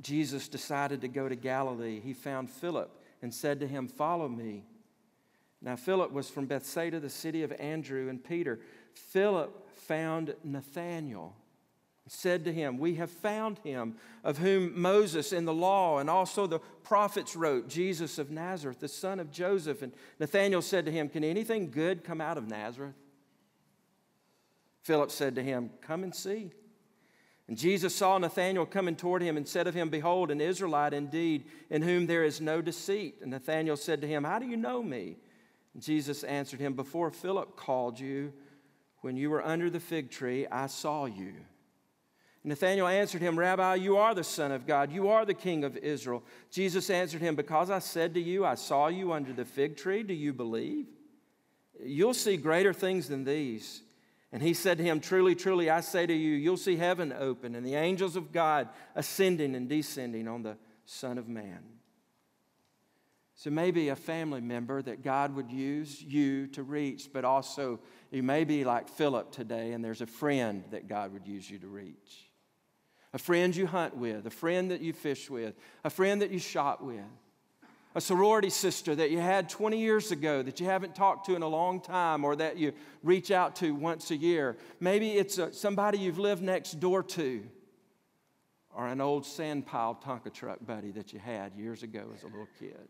Jesus 0.00 0.48
decided 0.48 1.00
to 1.00 1.08
go 1.08 1.28
to 1.28 1.36
Galilee. 1.36 2.00
He 2.00 2.12
found 2.12 2.50
Philip 2.50 2.90
and 3.22 3.32
said 3.32 3.60
to 3.60 3.66
him, 3.66 3.88
Follow 3.88 4.28
me. 4.28 4.64
Now, 5.60 5.76
Philip 5.76 6.12
was 6.12 6.28
from 6.28 6.46
Bethsaida, 6.46 7.00
the 7.00 7.10
city 7.10 7.42
of 7.42 7.52
Andrew 7.52 8.08
and 8.08 8.22
Peter. 8.22 8.60
Philip 8.94 9.76
found 9.76 10.34
Nathanael 10.44 11.34
and 12.04 12.12
said 12.12 12.44
to 12.44 12.52
him, 12.52 12.78
We 12.78 12.94
have 12.94 13.10
found 13.10 13.58
him 13.60 13.96
of 14.22 14.38
whom 14.38 14.80
Moses 14.80 15.32
in 15.32 15.44
the 15.44 15.54
law 15.54 15.98
and 15.98 16.08
also 16.08 16.46
the 16.46 16.60
prophets 16.82 17.34
wrote, 17.34 17.68
Jesus 17.68 18.18
of 18.18 18.30
Nazareth, 18.30 18.80
the 18.80 18.88
son 18.88 19.18
of 19.18 19.32
Joseph. 19.32 19.82
And 19.82 19.92
Nathanael 20.20 20.62
said 20.62 20.86
to 20.86 20.92
him, 20.92 21.08
Can 21.08 21.24
anything 21.24 21.70
good 21.70 22.04
come 22.04 22.20
out 22.20 22.38
of 22.38 22.48
Nazareth? 22.48 22.94
Philip 24.88 25.10
said 25.10 25.34
to 25.34 25.42
him, 25.42 25.68
Come 25.82 26.02
and 26.02 26.14
see. 26.14 26.50
And 27.46 27.58
Jesus 27.58 27.94
saw 27.94 28.16
Nathanael 28.16 28.64
coming 28.64 28.96
toward 28.96 29.20
him 29.20 29.36
and 29.36 29.46
said 29.46 29.66
of 29.66 29.74
him, 29.74 29.90
Behold, 29.90 30.30
an 30.30 30.40
Israelite 30.40 30.94
indeed, 30.94 31.44
in 31.68 31.82
whom 31.82 32.06
there 32.06 32.24
is 32.24 32.40
no 32.40 32.62
deceit. 32.62 33.16
And 33.20 33.30
Nathanael 33.30 33.76
said 33.76 34.00
to 34.00 34.06
him, 34.06 34.24
How 34.24 34.38
do 34.38 34.46
you 34.46 34.56
know 34.56 34.82
me? 34.82 35.18
And 35.74 35.82
Jesus 35.82 36.24
answered 36.24 36.58
him, 36.60 36.72
Before 36.72 37.10
Philip 37.10 37.54
called 37.54 38.00
you, 38.00 38.32
when 39.02 39.18
you 39.18 39.28
were 39.28 39.44
under 39.44 39.68
the 39.68 39.78
fig 39.78 40.10
tree, 40.10 40.46
I 40.46 40.68
saw 40.68 41.04
you. 41.04 41.34
Nathanael 42.42 42.86
answered 42.86 43.20
him, 43.20 43.38
Rabbi, 43.38 43.74
you 43.74 43.98
are 43.98 44.14
the 44.14 44.24
Son 44.24 44.52
of 44.52 44.66
God. 44.66 44.90
You 44.90 45.10
are 45.10 45.26
the 45.26 45.34
King 45.34 45.64
of 45.64 45.76
Israel. 45.76 46.22
Jesus 46.50 46.88
answered 46.88 47.20
him, 47.20 47.36
Because 47.36 47.68
I 47.68 47.80
said 47.80 48.14
to 48.14 48.20
you, 48.20 48.46
I 48.46 48.54
saw 48.54 48.88
you 48.88 49.12
under 49.12 49.34
the 49.34 49.44
fig 49.44 49.76
tree, 49.76 50.02
do 50.02 50.14
you 50.14 50.32
believe? 50.32 50.86
You'll 51.78 52.14
see 52.14 52.38
greater 52.38 52.72
things 52.72 53.06
than 53.06 53.24
these. 53.24 53.82
And 54.30 54.42
he 54.42 54.54
said 54.54 54.78
to 54.78 54.84
him, 54.84 55.00
Truly, 55.00 55.34
truly, 55.34 55.70
I 55.70 55.80
say 55.80 56.06
to 56.06 56.12
you, 56.12 56.34
you'll 56.34 56.56
see 56.56 56.76
heaven 56.76 57.14
open 57.18 57.54
and 57.54 57.64
the 57.64 57.74
angels 57.74 58.16
of 58.16 58.32
God 58.32 58.68
ascending 58.94 59.54
and 59.54 59.68
descending 59.68 60.28
on 60.28 60.42
the 60.42 60.58
Son 60.84 61.18
of 61.18 61.28
Man. 61.28 61.64
So 63.34 63.50
maybe 63.50 63.88
a 63.88 63.96
family 63.96 64.40
member 64.40 64.82
that 64.82 65.02
God 65.02 65.34
would 65.36 65.52
use 65.52 66.02
you 66.02 66.48
to 66.48 66.62
reach, 66.64 67.10
but 67.12 67.24
also 67.24 67.78
you 68.10 68.22
may 68.22 68.44
be 68.44 68.64
like 68.64 68.88
Philip 68.88 69.30
today, 69.30 69.72
and 69.72 69.84
there's 69.84 70.00
a 70.00 70.06
friend 70.06 70.64
that 70.72 70.88
God 70.88 71.12
would 71.12 71.26
use 71.26 71.48
you 71.48 71.58
to 71.60 71.68
reach. 71.68 72.28
A 73.12 73.18
friend 73.18 73.54
you 73.54 73.66
hunt 73.66 73.96
with, 73.96 74.26
a 74.26 74.30
friend 74.30 74.72
that 74.72 74.80
you 74.80 74.92
fish 74.92 75.30
with, 75.30 75.54
a 75.84 75.90
friend 75.90 76.20
that 76.20 76.32
you 76.32 76.40
shot 76.40 76.84
with 76.84 77.04
a 77.98 78.00
sorority 78.00 78.48
sister 78.48 78.94
that 78.94 79.10
you 79.10 79.18
had 79.18 79.48
20 79.48 79.76
years 79.76 80.12
ago 80.12 80.40
that 80.40 80.60
you 80.60 80.66
haven't 80.66 80.94
talked 80.94 81.26
to 81.26 81.34
in 81.34 81.42
a 81.42 81.48
long 81.48 81.80
time 81.80 82.24
or 82.24 82.36
that 82.36 82.56
you 82.56 82.72
reach 83.02 83.32
out 83.32 83.56
to 83.56 83.74
once 83.74 84.12
a 84.12 84.16
year. 84.16 84.56
Maybe 84.78 85.10
it's 85.18 85.36
a, 85.38 85.52
somebody 85.52 85.98
you've 85.98 86.20
lived 86.20 86.40
next 86.40 86.78
door 86.78 87.02
to 87.02 87.42
or 88.72 88.86
an 88.86 89.00
old 89.00 89.26
sand 89.26 89.66
pile 89.66 90.00
Tonka 90.00 90.32
truck 90.32 90.64
buddy 90.64 90.92
that 90.92 91.12
you 91.12 91.18
had 91.18 91.56
years 91.56 91.82
ago 91.82 92.04
as 92.14 92.22
a 92.22 92.26
little 92.26 92.46
kid. 92.60 92.86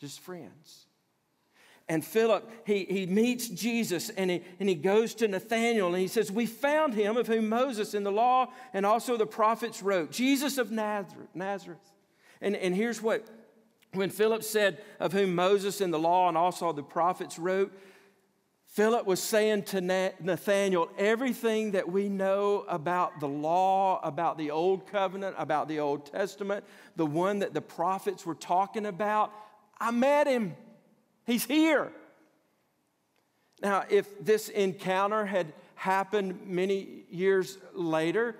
Just 0.00 0.20
friends. 0.20 0.84
And 1.88 2.04
Philip, 2.04 2.46
he, 2.66 2.84
he 2.84 3.06
meets 3.06 3.48
Jesus 3.48 4.10
and 4.10 4.30
he, 4.30 4.42
and 4.60 4.68
he 4.68 4.74
goes 4.74 5.14
to 5.14 5.28
Nathanael 5.28 5.86
and 5.86 5.96
he 5.96 6.08
says, 6.08 6.30
We 6.30 6.44
found 6.44 6.92
him 6.92 7.16
of 7.16 7.26
whom 7.26 7.48
Moses 7.48 7.94
in 7.94 8.04
the 8.04 8.12
law 8.12 8.52
and 8.74 8.84
also 8.84 9.16
the 9.16 9.24
prophets 9.24 9.82
wrote, 9.82 10.10
Jesus 10.10 10.58
of 10.58 10.70
Nazareth. 10.70 11.30
Nazareth. 11.34 11.78
And, 12.42 12.54
and 12.54 12.74
here's 12.74 13.00
what 13.00 13.26
when 13.92 14.10
Philip 14.10 14.42
said, 14.42 14.82
Of 14.98 15.12
whom 15.12 15.34
Moses 15.34 15.80
in 15.80 15.90
the 15.90 15.98
law 15.98 16.28
and 16.28 16.36
also 16.36 16.72
the 16.72 16.82
prophets 16.82 17.38
wrote, 17.38 17.72
Philip 18.66 19.04
was 19.04 19.20
saying 19.20 19.64
to 19.64 19.80
Nathanael 19.80 20.90
everything 20.96 21.72
that 21.72 21.90
we 21.90 22.08
know 22.08 22.64
about 22.68 23.18
the 23.18 23.26
law, 23.26 24.00
about 24.04 24.38
the 24.38 24.52
Old 24.52 24.86
Covenant, 24.86 25.34
about 25.38 25.66
the 25.66 25.80
Old 25.80 26.06
Testament, 26.06 26.64
the 26.94 27.04
one 27.04 27.40
that 27.40 27.52
the 27.52 27.60
prophets 27.60 28.24
were 28.24 28.36
talking 28.36 28.86
about. 28.86 29.32
I 29.80 29.90
met 29.90 30.28
him. 30.28 30.54
He's 31.26 31.44
here. 31.44 31.90
Now, 33.60 33.84
if 33.90 34.24
this 34.24 34.48
encounter 34.48 35.26
had 35.26 35.52
happened 35.74 36.46
many 36.46 37.04
years 37.10 37.58
later, 37.74 38.36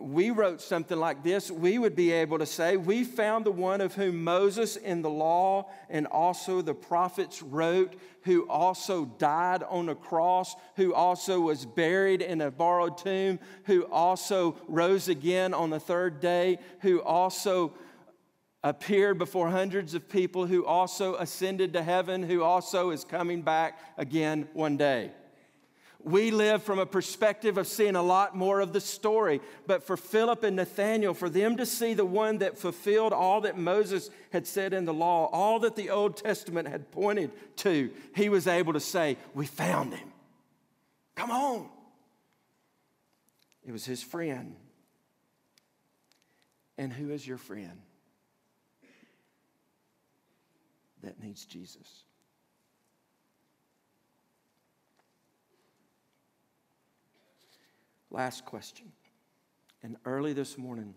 we 0.00 0.30
wrote 0.30 0.60
something 0.60 0.98
like 0.98 1.22
this, 1.22 1.50
we 1.50 1.78
would 1.78 1.94
be 1.94 2.12
able 2.12 2.38
to 2.38 2.46
say, 2.46 2.76
We 2.76 3.04
found 3.04 3.44
the 3.44 3.50
one 3.50 3.80
of 3.80 3.94
whom 3.94 4.24
Moses 4.24 4.76
in 4.76 5.02
the 5.02 5.10
law 5.10 5.70
and 5.88 6.06
also 6.06 6.62
the 6.62 6.74
prophets 6.74 7.42
wrote, 7.42 7.94
who 8.22 8.48
also 8.48 9.04
died 9.04 9.62
on 9.62 9.88
a 9.88 9.94
cross, 9.94 10.54
who 10.76 10.94
also 10.94 11.40
was 11.40 11.64
buried 11.64 12.22
in 12.22 12.40
a 12.40 12.50
borrowed 12.50 12.98
tomb, 12.98 13.38
who 13.64 13.86
also 13.86 14.56
rose 14.68 15.08
again 15.08 15.54
on 15.54 15.70
the 15.70 15.80
third 15.80 16.20
day, 16.20 16.58
who 16.80 17.00
also 17.02 17.74
appeared 18.64 19.18
before 19.18 19.50
hundreds 19.50 19.94
of 19.94 20.08
people, 20.08 20.46
who 20.46 20.64
also 20.66 21.14
ascended 21.16 21.72
to 21.72 21.82
heaven, 21.82 22.22
who 22.22 22.42
also 22.42 22.90
is 22.90 23.04
coming 23.04 23.42
back 23.42 23.78
again 23.96 24.48
one 24.52 24.76
day. 24.76 25.12
We 26.08 26.30
live 26.30 26.62
from 26.62 26.78
a 26.78 26.86
perspective 26.86 27.58
of 27.58 27.66
seeing 27.66 27.96
a 27.96 28.02
lot 28.02 28.36
more 28.36 28.60
of 28.60 28.72
the 28.72 28.80
story. 28.80 29.40
But 29.66 29.82
for 29.82 29.96
Philip 29.96 30.42
and 30.42 30.56
Nathanael, 30.56 31.14
for 31.14 31.28
them 31.28 31.56
to 31.56 31.66
see 31.66 31.94
the 31.94 32.04
one 32.04 32.38
that 32.38 32.58
fulfilled 32.58 33.12
all 33.12 33.42
that 33.42 33.58
Moses 33.58 34.10
had 34.32 34.46
said 34.46 34.72
in 34.72 34.84
the 34.84 34.94
law, 34.94 35.26
all 35.26 35.60
that 35.60 35.76
the 35.76 35.90
Old 35.90 36.16
Testament 36.16 36.68
had 36.68 36.90
pointed 36.90 37.30
to, 37.58 37.90
he 38.14 38.28
was 38.28 38.46
able 38.46 38.72
to 38.72 38.80
say, 38.80 39.16
We 39.34 39.46
found 39.46 39.94
him. 39.94 40.12
Come 41.14 41.30
on. 41.30 41.68
It 43.66 43.72
was 43.72 43.84
his 43.84 44.02
friend. 44.02 44.56
And 46.76 46.92
who 46.92 47.10
is 47.10 47.26
your 47.26 47.38
friend? 47.38 47.80
that 51.02 51.22
needs 51.22 51.44
Jesus. 51.44 52.04
Last 58.10 58.44
question. 58.44 58.92
And 59.82 59.96
early 60.04 60.32
this 60.32 60.58
morning, 60.58 60.94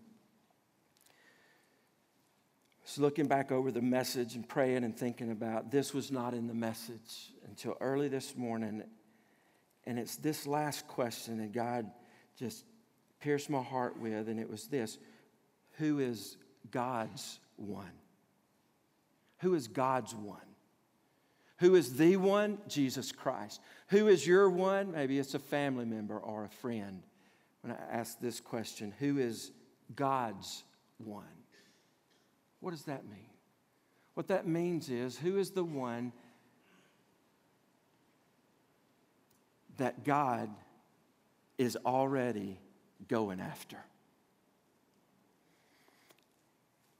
was 2.84 2.98
looking 2.98 3.26
back 3.26 3.52
over 3.52 3.70
the 3.70 3.82
message 3.82 4.34
and 4.34 4.46
praying 4.46 4.84
and 4.84 4.96
thinking 4.96 5.30
about 5.30 5.70
this 5.70 5.94
was 5.94 6.10
not 6.10 6.34
in 6.34 6.46
the 6.46 6.54
message 6.54 7.32
until 7.46 7.76
early 7.80 8.08
this 8.08 8.36
morning. 8.36 8.82
And 9.84 9.98
it's 9.98 10.16
this 10.16 10.46
last 10.46 10.86
question 10.88 11.38
that 11.38 11.52
God 11.52 11.90
just 12.38 12.64
pierced 13.20 13.50
my 13.50 13.62
heart 13.62 13.98
with, 13.98 14.28
and 14.28 14.38
it 14.38 14.48
was 14.48 14.66
this 14.66 14.98
Who 15.78 16.00
is 16.00 16.36
God's 16.70 17.40
one? 17.56 17.92
Who 19.38 19.54
is 19.54 19.68
God's 19.68 20.14
one? 20.14 20.40
Who 21.62 21.76
is 21.76 21.94
the 21.94 22.16
one? 22.16 22.58
Jesus 22.66 23.12
Christ. 23.12 23.60
Who 23.90 24.08
is 24.08 24.26
your 24.26 24.50
one? 24.50 24.90
Maybe 24.90 25.20
it's 25.20 25.34
a 25.34 25.38
family 25.38 25.84
member 25.84 26.18
or 26.18 26.44
a 26.44 26.48
friend. 26.48 27.04
When 27.60 27.72
I 27.72 27.76
ask 27.88 28.18
this 28.18 28.40
question, 28.40 28.92
who 28.98 29.18
is 29.18 29.52
God's 29.94 30.64
one? 30.98 31.22
What 32.58 32.72
does 32.72 32.82
that 32.86 33.08
mean? 33.08 33.30
What 34.14 34.26
that 34.26 34.44
means 34.44 34.90
is, 34.90 35.16
who 35.16 35.38
is 35.38 35.52
the 35.52 35.62
one 35.62 36.12
that 39.76 40.02
God 40.02 40.50
is 41.58 41.78
already 41.86 42.58
going 43.06 43.40
after? 43.40 43.78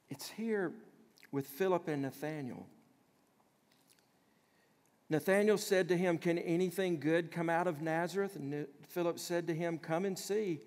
It's 0.08 0.30
here 0.30 0.70
with 1.32 1.48
Philip 1.48 1.88
and 1.88 2.02
Nathanael. 2.02 2.68
Nathanael 5.12 5.58
said 5.58 5.88
to 5.88 5.96
him, 5.96 6.16
Can 6.16 6.38
anything 6.38 6.98
good 6.98 7.30
come 7.30 7.50
out 7.50 7.66
of 7.66 7.82
Nazareth? 7.82 8.34
And 8.36 8.66
Philip 8.88 9.18
said 9.18 9.46
to 9.48 9.54
him, 9.54 9.76
Come 9.76 10.06
and 10.06 10.18
see. 10.18 10.60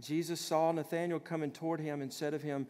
Jesus 0.00 0.40
saw 0.40 0.72
Nathanael 0.72 1.20
coming 1.20 1.50
toward 1.50 1.78
him 1.78 2.00
and 2.00 2.10
said 2.10 2.32
of 2.32 2.40
him, 2.40 2.66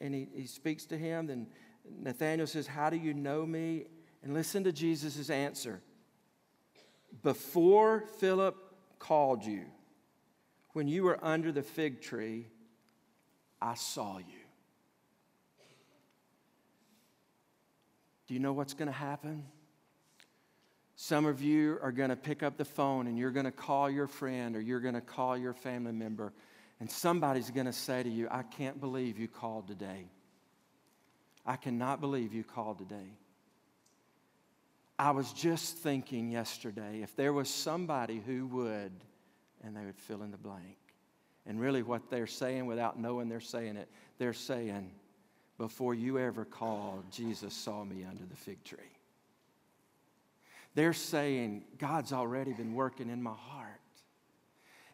and 0.00 0.14
he, 0.14 0.28
he 0.34 0.46
speaks 0.46 0.86
to 0.86 0.96
him. 0.96 1.26
Then 1.26 1.46
Nathanael 1.84 2.46
says, 2.46 2.66
How 2.66 2.88
do 2.88 2.96
you 2.96 3.12
know 3.12 3.44
me? 3.44 3.84
And 4.22 4.32
listen 4.32 4.64
to 4.64 4.72
Jesus' 4.72 5.28
answer. 5.28 5.82
Before 7.22 8.04
Philip 8.18 8.56
called 8.98 9.44
you, 9.44 9.66
when 10.72 10.88
you 10.88 11.02
were 11.02 11.22
under 11.22 11.52
the 11.52 11.62
fig 11.62 12.00
tree, 12.00 12.46
I 13.60 13.74
saw 13.74 14.16
you. 14.16 14.24
Do 18.26 18.32
you 18.32 18.40
know 18.40 18.54
what's 18.54 18.72
going 18.72 18.86
to 18.86 18.92
happen? 18.92 19.44
Some 21.02 21.24
of 21.24 21.40
you 21.40 21.78
are 21.80 21.92
going 21.92 22.10
to 22.10 22.16
pick 22.16 22.42
up 22.42 22.58
the 22.58 22.64
phone 22.66 23.06
and 23.06 23.18
you're 23.18 23.30
going 23.30 23.46
to 23.46 23.50
call 23.50 23.88
your 23.88 24.06
friend 24.06 24.54
or 24.54 24.60
you're 24.60 24.80
going 24.80 24.92
to 24.92 25.00
call 25.00 25.34
your 25.34 25.54
family 25.54 25.92
member, 25.92 26.30
and 26.78 26.90
somebody's 26.90 27.50
going 27.50 27.64
to 27.64 27.72
say 27.72 28.02
to 28.02 28.08
you, 28.10 28.28
I 28.30 28.42
can't 28.42 28.78
believe 28.78 29.18
you 29.18 29.26
called 29.26 29.66
today. 29.66 30.10
I 31.46 31.56
cannot 31.56 32.02
believe 32.02 32.34
you 32.34 32.44
called 32.44 32.76
today. 32.76 33.14
I 34.98 35.12
was 35.12 35.32
just 35.32 35.78
thinking 35.78 36.30
yesterday 36.30 37.00
if 37.02 37.16
there 37.16 37.32
was 37.32 37.48
somebody 37.48 38.22
who 38.26 38.46
would, 38.48 38.92
and 39.64 39.74
they 39.74 39.86
would 39.86 39.98
fill 39.98 40.22
in 40.22 40.30
the 40.30 40.36
blank. 40.36 40.76
And 41.46 41.58
really, 41.58 41.82
what 41.82 42.10
they're 42.10 42.26
saying 42.26 42.66
without 42.66 42.98
knowing 42.98 43.30
they're 43.30 43.40
saying 43.40 43.76
it, 43.76 43.88
they're 44.18 44.34
saying, 44.34 44.90
Before 45.56 45.94
you 45.94 46.18
ever 46.18 46.44
called, 46.44 47.04
Jesus 47.10 47.54
saw 47.54 47.84
me 47.84 48.04
under 48.06 48.26
the 48.26 48.36
fig 48.36 48.62
tree. 48.64 48.99
They're 50.74 50.92
saying, 50.92 51.64
God's 51.78 52.12
already 52.12 52.52
been 52.52 52.74
working 52.74 53.10
in 53.10 53.22
my 53.22 53.34
heart. 53.34 53.70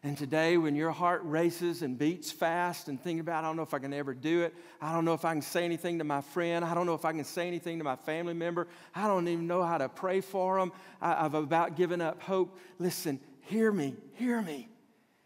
And 0.03 0.17
today, 0.17 0.57
when 0.57 0.75
your 0.75 0.91
heart 0.91 1.21
races 1.23 1.81
and 1.81 1.97
beats 1.97 2.31
fast 2.31 2.87
and 2.87 3.01
thinking 3.01 3.19
about, 3.19 3.43
I 3.43 3.47
don't 3.47 3.57
know 3.57 3.63
if 3.63 3.73
I 3.73 3.79
can 3.79 3.93
ever 3.93 4.13
do 4.13 4.43
it. 4.43 4.53
I 4.79 4.93
don't 4.93 5.05
know 5.05 5.13
if 5.13 5.25
I 5.25 5.33
can 5.33 5.41
say 5.41 5.65
anything 5.65 5.97
to 5.97 6.03
my 6.03 6.21
friend. 6.21 6.63
I 6.63 6.73
don't 6.75 6.85
know 6.85 6.93
if 6.93 7.03
I 7.03 7.11
can 7.13 7.23
say 7.23 7.47
anything 7.47 7.79
to 7.79 7.83
my 7.83 7.95
family 7.95 8.33
member. 8.33 8.67
I 8.93 9.07
don't 9.07 9.27
even 9.27 9.47
know 9.47 9.63
how 9.63 9.77
to 9.77 9.89
pray 9.89 10.21
for 10.21 10.59
them. 10.59 10.71
I, 11.01 11.25
I've 11.25 11.33
about 11.33 11.75
given 11.75 11.99
up 11.99 12.21
hope. 12.21 12.57
Listen, 12.79 13.19
hear 13.41 13.71
me, 13.71 13.95
hear 14.13 14.41
me. 14.41 14.69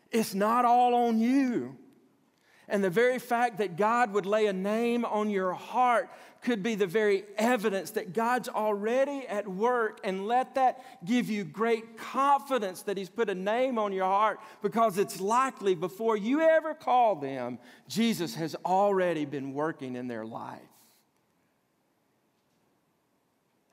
It's 0.09 0.33
not 0.33 0.65
all 0.65 0.95
on 0.95 1.19
you. 1.19 1.77
And 2.71 2.81
the 2.81 2.89
very 2.89 3.19
fact 3.19 3.57
that 3.57 3.75
God 3.75 4.13
would 4.13 4.25
lay 4.25 4.45
a 4.47 4.53
name 4.53 5.03
on 5.03 5.29
your 5.29 5.51
heart 5.51 6.09
could 6.41 6.63
be 6.63 6.73
the 6.73 6.87
very 6.87 7.25
evidence 7.37 7.91
that 7.91 8.13
God's 8.13 8.47
already 8.47 9.27
at 9.27 9.45
work, 9.45 9.99
and 10.05 10.25
let 10.25 10.55
that 10.55 10.81
give 11.05 11.29
you 11.29 11.43
great 11.43 11.97
confidence 11.97 12.83
that 12.83 12.95
He's 12.95 13.09
put 13.09 13.29
a 13.29 13.35
name 13.35 13.77
on 13.77 13.91
your 13.91 14.05
heart 14.05 14.39
because 14.61 14.97
it's 14.97 15.19
likely 15.19 15.75
before 15.75 16.15
you 16.15 16.39
ever 16.39 16.73
call 16.73 17.17
them, 17.17 17.59
Jesus 17.89 18.33
has 18.35 18.55
already 18.65 19.25
been 19.25 19.53
working 19.53 19.95
in 19.97 20.07
their 20.07 20.25
life. 20.25 20.61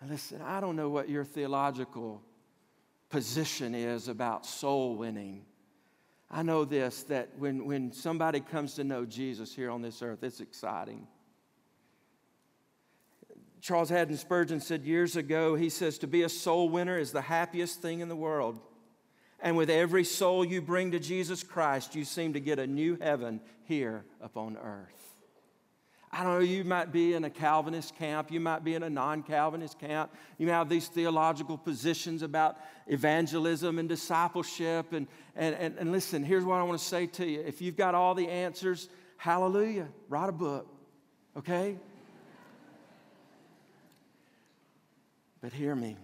Now 0.03 0.09
listen, 0.09 0.43
I 0.43 0.61
don't 0.61 0.75
know 0.75 0.89
what 0.89 1.09
your 1.09 1.25
theological 1.25 2.21
position 3.11 3.77
is 3.77 4.09
about 4.09 4.45
soul 4.45 4.97
winning. 4.97 5.45
I 6.31 6.43
know 6.43 6.65
this 6.65 7.05
that 7.05 7.31
when, 7.39 7.65
when 7.65 7.93
somebody 7.93 8.41
comes 8.41 8.75
to 8.75 8.85
know 8.85 9.05
Jesus 9.07 9.55
here 9.55 9.71
on 9.71 9.83
this 9.83 10.03
earth, 10.03 10.23
it's 10.23 10.41
exciting. 10.41 11.07
Charles 13.61 13.89
Haddon 13.89 14.17
Spurgeon 14.17 14.61
said 14.61 14.85
years 14.85 15.17
ago, 15.17 15.55
he 15.55 15.69
says, 15.69 15.99
To 15.99 16.07
be 16.07 16.23
a 16.23 16.29
soul 16.29 16.69
winner 16.69 16.99
is 16.99 17.13
the 17.13 17.23
happiest 17.23 17.83
thing 17.83 18.01
in 18.01 18.09
the 18.09 18.17
world. 18.17 18.61
And 19.41 19.57
with 19.57 19.71
every 19.71 20.05
soul 20.05 20.45
you 20.45 20.61
bring 20.61 20.91
to 20.93 20.99
Jesus 20.99 21.43
Christ, 21.43 21.95
you 21.95 22.05
seem 22.05 22.33
to 22.33 22.41
get 22.41 22.59
a 22.59 22.67
new 22.67 22.99
heaven 23.01 23.41
here 23.65 24.05
upon 24.21 24.57
earth. 24.57 25.18
I 26.11 26.23
don't 26.23 26.35
know, 26.35 26.39
you 26.41 26.65
might 26.65 26.91
be 26.91 27.13
in 27.13 27.25
a 27.25 27.31
Calvinist 27.31 27.97
camp, 27.97 28.31
you 28.31 28.41
might 28.41 28.65
be 28.65 28.75
in 28.75 28.83
a 28.83 28.89
non 28.89 29.23
Calvinist 29.23 29.79
camp. 29.79 30.11
You 30.39 30.49
have 30.49 30.69
these 30.69 30.89
theological 30.89 31.59
positions 31.59 32.23
about 32.23 32.57
evangelism 32.87 33.79
and 33.79 33.89
discipleship. 33.89 34.93
And, 34.93 35.07
and, 35.37 35.55
and, 35.55 35.77
and 35.79 35.93
listen, 35.93 36.23
here's 36.23 36.45
what 36.45 36.57
I 36.57 36.63
want 36.63 36.79
to 36.79 36.85
say 36.85 37.07
to 37.07 37.27
you. 37.27 37.41
If 37.41 37.61
you've 37.61 37.77
got 37.77 37.95
all 37.95 38.15
the 38.15 38.29
answers, 38.29 38.89
hallelujah, 39.19 39.89
write 40.09 40.31
a 40.31 40.33
book, 40.33 40.67
okay? 41.37 41.77
But 45.43 45.53
hear 45.53 45.75
me. 45.75 45.97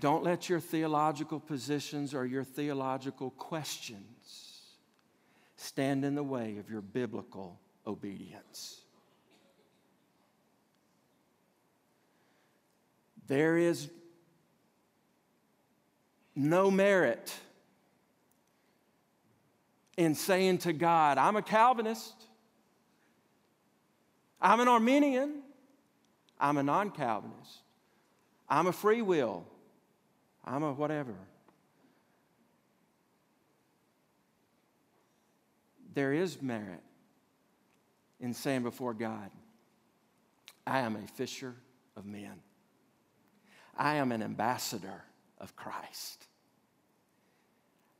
Don't 0.00 0.24
let 0.24 0.48
your 0.48 0.60
theological 0.60 1.40
positions 1.40 2.14
or 2.14 2.26
your 2.26 2.44
theological 2.44 3.30
questions 3.30 4.62
stand 5.56 6.04
in 6.04 6.14
the 6.14 6.22
way 6.22 6.56
of 6.58 6.70
your 6.70 6.82
biblical 6.82 7.58
obedience. 7.86 8.80
There 13.26 13.56
is 13.56 13.90
no 16.34 16.70
merit 16.70 17.34
in 19.96 20.14
saying 20.14 20.58
to 20.58 20.72
God, 20.72 21.18
I'm 21.18 21.36
a 21.36 21.42
Calvinist, 21.42 22.14
I'm 24.40 24.60
an 24.60 24.68
Arminian, 24.68 25.42
I'm 26.38 26.58
a 26.58 26.62
non 26.62 26.90
Calvinist, 26.90 27.62
I'm 28.48 28.66
a 28.66 28.72
free 28.72 29.02
will, 29.02 29.44
I'm 30.44 30.62
a 30.62 30.72
whatever. 30.72 31.14
There 35.94 36.12
is 36.12 36.42
merit 36.42 36.82
in 38.20 38.34
saying 38.34 38.62
before 38.62 38.94
God, 38.94 39.30
I 40.66 40.80
am 40.80 40.96
a 40.96 41.06
fisher 41.06 41.54
of 41.96 42.04
men. 42.06 42.40
I 43.76 43.96
am 43.96 44.12
an 44.12 44.22
ambassador 44.22 45.02
of 45.38 45.54
Christ. 45.54 46.26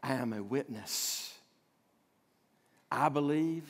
I 0.02 0.14
am 0.14 0.32
a 0.32 0.42
witness. 0.42 1.36
I 2.90 3.08
believe 3.08 3.64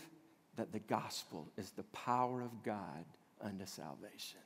that 0.56 0.72
the 0.72 0.78
gospel 0.78 1.50
is 1.56 1.70
the 1.70 1.82
power 1.84 2.42
of 2.42 2.62
God 2.62 3.04
unto 3.40 3.66
salvation. 3.66 4.40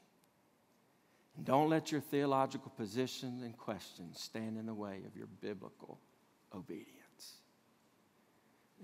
And 1.37 1.45
don't 1.45 1.69
let 1.69 1.93
your 1.93 2.01
theological 2.01 2.73
positions 2.77 3.43
and 3.43 3.57
questions 3.57 4.21
stand 4.21 4.59
in 4.59 4.67
the 4.67 4.75
way 4.75 5.03
of 5.07 5.17
your 5.17 5.29
biblical 5.41 6.01
obedience. 6.55 7.35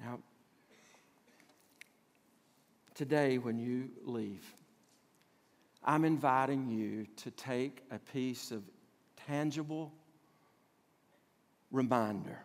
Now, 0.00 0.20
today 2.96 3.38
when 3.38 3.58
you 3.58 3.90
leave, 4.02 4.42
I'm 5.84 6.04
inviting 6.04 6.68
you 6.68 7.06
to 7.22 7.30
take 7.30 7.84
a 7.92 7.98
piece 7.98 8.50
of 8.50 8.62
tangible 9.28 9.92
reminder 11.70 12.38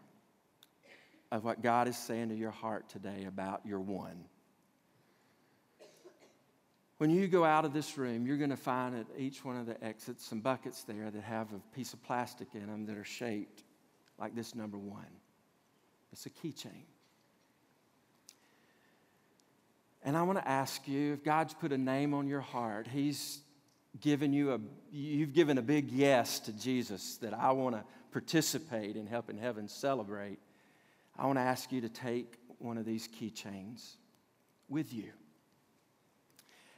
of 1.31 1.45
what 1.45 1.63
God 1.63 1.87
is 1.87 1.97
saying 1.97 2.29
to 2.29 2.35
your 2.35 2.51
heart 2.51 2.89
today 2.89 3.25
about 3.27 3.65
your 3.65 3.79
one. 3.79 4.25
When 6.97 7.09
you 7.09 7.27
go 7.27 7.43
out 7.43 7.65
of 7.65 7.73
this 7.73 7.97
room, 7.97 8.27
you're 8.27 8.37
going 8.37 8.51
to 8.51 8.57
find 8.57 8.95
at 8.95 9.07
each 9.17 9.43
one 9.43 9.55
of 9.55 9.65
the 9.65 9.81
exits 9.83 10.27
some 10.27 10.41
buckets 10.41 10.83
there 10.83 11.09
that 11.09 11.23
have 11.23 11.51
a 11.53 11.75
piece 11.75 11.93
of 11.93 12.03
plastic 12.03 12.49
in 12.53 12.67
them 12.67 12.85
that 12.85 12.97
are 12.97 13.05
shaped 13.05 13.63
like 14.19 14.35
this 14.35 14.53
number 14.53 14.77
one. 14.77 15.07
It's 16.11 16.25
a 16.25 16.29
keychain. 16.29 16.83
And 20.03 20.17
I 20.17 20.23
want 20.23 20.39
to 20.39 20.47
ask 20.47 20.87
you 20.87 21.13
if 21.13 21.23
God's 21.23 21.53
put 21.53 21.71
a 21.71 21.77
name 21.77 22.13
on 22.13 22.27
your 22.27 22.41
heart, 22.41 22.87
He's 22.87 23.41
given 23.99 24.33
you 24.33 24.53
a, 24.53 24.59
you've 24.91 25.33
given 25.33 25.57
a 25.57 25.61
big 25.61 25.91
yes 25.91 26.39
to 26.41 26.53
Jesus 26.53 27.17
that 27.17 27.33
I 27.33 27.51
want 27.51 27.75
to 27.75 27.83
participate 28.11 28.95
in 28.95 29.05
helping 29.05 29.37
heaven 29.37 29.67
celebrate. 29.67 30.39
I 31.17 31.25
want 31.25 31.37
to 31.37 31.43
ask 31.43 31.71
you 31.71 31.81
to 31.81 31.89
take 31.89 32.35
one 32.57 32.77
of 32.77 32.85
these 32.85 33.07
keychains 33.07 33.95
with 34.69 34.93
you. 34.93 35.11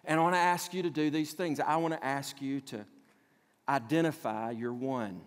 And 0.05 0.19
I 0.19 0.23
want 0.23 0.35
to 0.35 0.39
ask 0.39 0.73
you 0.73 0.83
to 0.83 0.89
do 0.89 1.09
these 1.09 1.33
things. 1.33 1.59
I 1.59 1.77
want 1.77 1.93
to 1.93 2.05
ask 2.05 2.41
you 2.41 2.59
to 2.61 2.85
identify 3.69 4.51
your 4.51 4.73
one. 4.73 5.21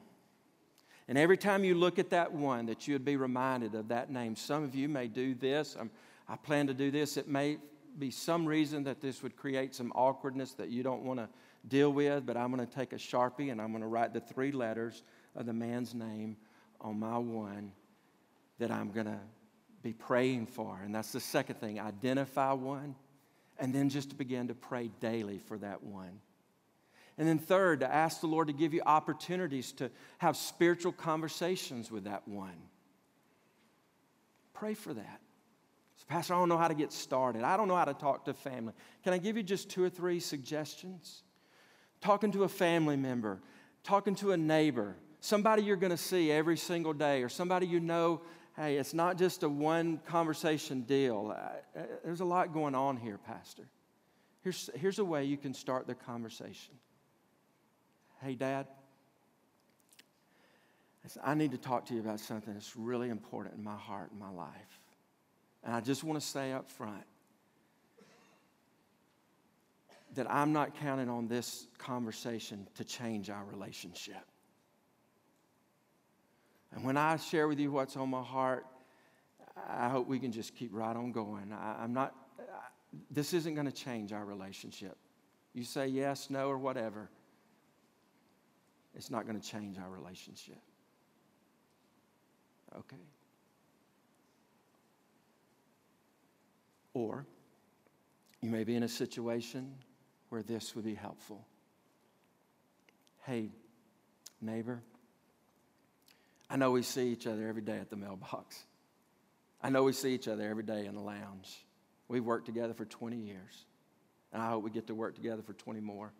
And 1.09 1.17
every 1.17 1.37
time 1.37 1.65
you 1.65 1.75
look 1.75 1.99
at 1.99 2.11
that 2.11 2.33
one, 2.33 2.67
that 2.67 2.87
you 2.87 2.95
would 2.95 3.05
be 3.05 3.17
reminded 3.17 3.75
of 3.75 3.89
that 3.89 4.11
name. 4.11 4.37
Some 4.37 4.65
of 4.65 4.75
you 4.75 4.89
may 4.89 5.07
do 5.07 5.35
this. 5.35 5.77
I'm, 5.79 5.91
I 6.29 6.37
plan 6.37 6.67
to 6.67 6.75
do 6.75 6.91
this. 6.91 7.17
It 7.17 7.29
may 7.29 7.59
be 7.99 8.11
some 8.11 8.47
reason 8.47 8.85
that 8.85 9.01
this 9.01 9.23
would 9.23 9.37
create 9.37 9.75
some 9.75 9.93
awkwardness 9.95 10.53
that 10.55 10.69
you 10.69 10.83
don't 10.83 11.03
want 11.03 11.21
to 11.21 11.29
deal 11.67 11.93
with, 11.93 12.27
but 12.27 12.37
I'm 12.37 12.55
going 12.55 12.67
to 12.67 12.73
take 12.73 12.93
a 12.93 12.97
Sharpie 12.97 13.51
and 13.51 13.61
I'm 13.61 13.71
going 13.71 13.83
to 13.83 13.89
write 13.89 14.13
the 14.13 14.21
three 14.21 14.53
letters 14.53 15.03
of 15.35 15.47
the 15.47 15.53
man's 15.53 15.95
name 15.95 16.37
on 16.81 16.99
my 16.99 17.19
one 17.19 17.73
that 18.59 18.71
I'm 18.71 18.91
going 18.93 19.07
to 19.07 19.19
be 19.83 19.93
praying 19.93 20.47
for. 20.47 20.81
And 20.85 20.95
that's 20.95 21.13
the 21.13 21.21
second 21.21 21.57
thing 21.57 21.81
identify 21.81 22.53
one, 22.53 22.95
and 23.59 23.75
then 23.75 23.89
just 23.89 24.11
to 24.11 24.17
begin 24.17 24.49
to 24.49 24.55
pray 24.55 24.91
daily 25.01 25.39
for 25.39 25.59
that 25.59 25.83
one. 25.83 26.21
And 27.19 27.27
then, 27.27 27.39
third, 27.39 27.81
to 27.81 27.93
ask 27.93 28.21
the 28.21 28.27
Lord 28.27 28.49
to 28.49 28.53
give 28.53 28.75
you 28.75 28.83
opportunities 28.85 29.73
to 29.73 29.91
have 30.19 30.37
spiritual 30.37 30.93
conversations 30.93 31.91
with 31.91 32.05
that 32.05 32.29
one. 32.29 32.57
Pray 34.53 34.75
for 34.75 34.93
that. 34.93 35.21
Pastor, 36.09 36.35
I 36.35 36.39
don't 36.39 36.49
know 36.49 36.59
how 36.59 36.69
to 36.69 36.75
get 36.75 36.93
started. 36.93 37.43
I 37.43 37.57
don't 37.57 37.69
know 37.69 37.77
how 37.77 37.85
to 37.85 37.95
talk 37.95 38.25
to 38.27 38.35
family. 38.35 38.73
Can 39.03 39.13
I 39.13 39.19
give 39.19 39.37
you 39.37 39.43
just 39.43 39.69
two 39.69 39.83
or 39.83 39.91
three 39.91 40.21
suggestions? 40.21 41.23
Talking 42.01 42.31
to 42.33 42.45
a 42.45 42.49
family 42.49 42.97
member, 42.97 43.41
talking 43.83 44.15
to 44.17 44.33
a 44.33 44.37
neighbor, 44.37 44.97
somebody 45.21 45.63
you're 45.63 45.77
going 45.77 45.91
to 45.91 45.97
see 45.97 46.31
every 46.31 46.57
single 46.57 46.93
day, 46.93 47.23
or 47.23 47.29
somebody 47.29 47.67
you 47.67 47.81
know 47.81 48.23
hey, 48.57 48.77
it's 48.77 48.95
not 48.95 49.19
just 49.19 49.43
a 49.43 49.49
one 49.49 49.99
conversation 50.07 50.83
deal. 50.83 51.35
Uh, 51.37 51.79
uh, 51.79 51.83
there's 52.05 52.21
a 52.21 52.25
lot 52.25 52.53
going 52.53 52.75
on 52.75 52.97
here, 52.97 53.19
Pastor. 53.19 53.69
Here's, 54.43 54.71
here's 54.75 54.99
a 54.99 55.05
way 55.05 55.25
you 55.25 55.37
can 55.37 55.53
start 55.53 55.87
the 55.87 55.95
conversation. 55.95 56.75
Hey, 58.23 58.35
Dad, 58.35 58.67
I 61.23 61.35
need 61.35 61.53
to 61.53 61.59
talk 61.59 61.87
to 61.87 61.95
you 61.95 62.01
about 62.01 62.19
something 62.21 62.55
that's 62.55 62.77
really 62.77 63.11
important 63.11 63.57
in 63.57 63.63
my 63.63 63.77
heart 63.77 64.11
and 64.11 64.19
my 64.19 64.31
life. 64.31 64.76
And 65.67 65.75
I 65.75 65.81
just 65.81 66.05
want 66.05 66.21
to 66.21 66.25
say 66.25 66.53
up 66.53 66.71
front 66.71 67.03
that 70.15 70.31
I'm 70.31 70.53
not 70.53 70.79
counting 70.79 71.09
on 71.09 71.27
this 71.27 71.67
conversation 71.77 72.69
to 72.77 72.85
change 72.85 73.31
our 73.31 73.45
relationship. 73.45 74.25
And 76.73 76.85
when 76.85 76.97
I 76.97 77.17
share 77.17 77.49
with 77.49 77.59
you 77.59 77.73
what's 77.73 77.97
on 77.97 78.09
my 78.11 78.23
heart, 78.23 78.65
I 79.69 79.89
hope 79.89 80.07
we 80.07 80.21
can 80.21 80.31
just 80.31 80.55
keep 80.55 80.71
right 80.73 80.97
on 80.97 81.11
going. 81.11 81.53
I, 81.53 81.83
am 81.83 81.93
not, 81.93 82.15
I, 82.39 82.43
this 83.11 83.35
isn't 83.35 83.55
going 83.55 83.67
to 83.67 83.73
change 83.73 84.13
our 84.13 84.25
relationship. 84.25 84.97
You 85.53 85.65
say 85.65 85.89
yes, 85.89 86.31
no, 86.31 86.49
or 86.49 86.59
whatever, 86.59 87.11
it's 88.95 89.11
not 89.11 89.27
going 89.27 89.39
to 89.39 89.47
change 89.47 89.79
our 89.79 89.91
relationship. 89.91 90.61
Okay? 92.79 92.97
Or 96.97 97.27
you 98.41 98.49
may 98.49 98.65
be 98.65 98.75
in 98.75 98.83
a 98.83 98.89
situation 98.89 99.75
where 100.31 100.43
this 100.43 100.75
would 100.75 100.87
be 100.87 100.95
helpful. 100.95 101.47
Hey, 103.25 103.51
neighbor, 104.41 104.81
I 106.49 106.57
know 106.57 106.71
we 106.71 106.81
see 106.81 107.09
each 107.13 107.27
other 107.27 107.47
every 107.49 107.61
day 107.61 107.77
at 107.77 107.91
the 107.91 107.97
mailbox. 107.97 108.65
I 109.61 109.69
know 109.69 109.83
we 109.83 109.93
see 109.93 110.15
each 110.15 110.27
other 110.27 110.49
every 110.49 110.63
day 110.63 110.87
in 110.87 110.95
the 110.95 111.03
lounge. 111.03 111.67
We've 112.09 112.25
worked 112.25 112.47
together 112.47 112.73
for 112.73 112.87
20 112.87 113.15
years, 113.19 113.67
and 114.33 114.41
I 114.41 114.49
hope 114.49 114.65
we 114.65 114.71
get 114.71 114.87
to 114.87 114.95
work 114.95 115.17
together 115.17 115.43
for 115.43 115.53
20 115.53 115.81
more. 115.81 116.15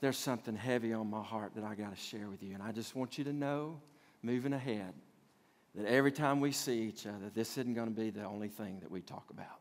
There's 0.00 0.16
something 0.16 0.56
heavy 0.56 0.94
on 0.94 1.10
my 1.10 1.22
heart 1.22 1.56
that 1.56 1.64
I 1.64 1.74
got 1.74 1.94
to 1.94 2.00
share 2.00 2.28
with 2.28 2.42
you, 2.42 2.54
and 2.54 2.62
I 2.62 2.72
just 2.72 2.96
want 2.96 3.18
you 3.18 3.24
to 3.24 3.34
know, 3.34 3.82
moving 4.22 4.54
ahead, 4.54 4.94
that 5.78 5.86
every 5.86 6.10
time 6.10 6.40
we 6.40 6.50
see 6.50 6.80
each 6.82 7.06
other, 7.06 7.30
this 7.32 7.56
isn't 7.56 7.74
going 7.74 7.86
to 7.86 7.94
be 7.94 8.10
the 8.10 8.24
only 8.24 8.48
thing 8.48 8.80
that 8.80 8.90
we 8.90 9.00
talk 9.00 9.30
about. 9.30 9.60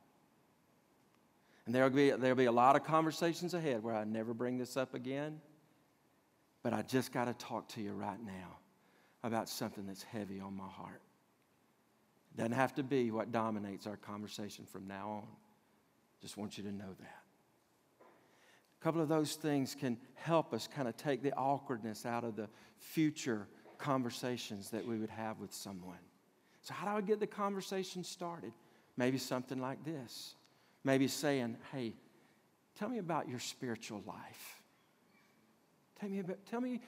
And 1.67 1.75
there'll 1.75 1.91
be, 1.91 2.09
there'll 2.09 2.35
be 2.35 2.45
a 2.45 2.51
lot 2.51 2.75
of 2.75 2.83
conversations 2.83 3.53
ahead 3.53 3.83
where 3.83 3.95
I 3.95 4.03
never 4.03 4.33
bring 4.33 4.57
this 4.57 4.77
up 4.77 4.95
again, 4.95 5.39
but 6.63 6.73
I 6.73 6.81
just 6.81 7.11
got 7.11 7.25
to 7.25 7.33
talk 7.35 7.67
to 7.69 7.81
you 7.81 7.91
right 7.91 8.19
now 8.25 8.57
about 9.23 9.47
something 9.47 9.85
that's 9.85 10.01
heavy 10.01 10.39
on 10.39 10.57
my 10.57 10.67
heart. 10.67 11.01
It 12.33 12.37
doesn't 12.37 12.53
have 12.53 12.73
to 12.75 12.83
be 12.83 13.11
what 13.11 13.31
dominates 13.31 13.85
our 13.85 13.97
conversation 13.97 14.65
from 14.65 14.87
now 14.87 15.09
on. 15.09 15.27
Just 16.19 16.35
want 16.35 16.57
you 16.57 16.63
to 16.63 16.71
know 16.71 16.95
that. 16.99 17.21
A 18.01 18.83
couple 18.83 19.01
of 19.01 19.07
those 19.07 19.35
things 19.35 19.75
can 19.79 19.97
help 20.15 20.51
us 20.51 20.67
kind 20.67 20.87
of 20.87 20.97
take 20.97 21.21
the 21.21 21.33
awkwardness 21.33 22.07
out 22.07 22.23
of 22.23 22.35
the 22.35 22.49
future 22.79 23.47
conversations 23.77 24.71
that 24.71 24.85
we 24.85 24.97
would 24.97 25.09
have 25.11 25.39
with 25.39 25.53
someone. 25.53 25.97
So, 26.67 26.73
how 26.73 26.91
do 26.91 26.97
I 26.97 27.01
get 27.01 27.21
the 27.21 27.27
conversation 27.27 28.03
started? 28.03 28.51
Maybe 28.97 29.17
something 29.17 29.57
like 29.57 29.85
this. 29.85 30.35
Maybe 30.83 31.07
saying, 31.07 31.55
hey, 31.71 31.93
tell 32.77 32.89
me 32.89 32.97
about 32.97 33.29
your 33.29 33.39
spiritual 33.39 34.03
life. 34.05 34.61
Tell 35.97 36.09
me 36.09 36.19
about, 36.19 36.45
tell 36.45 36.59
me 36.59 36.81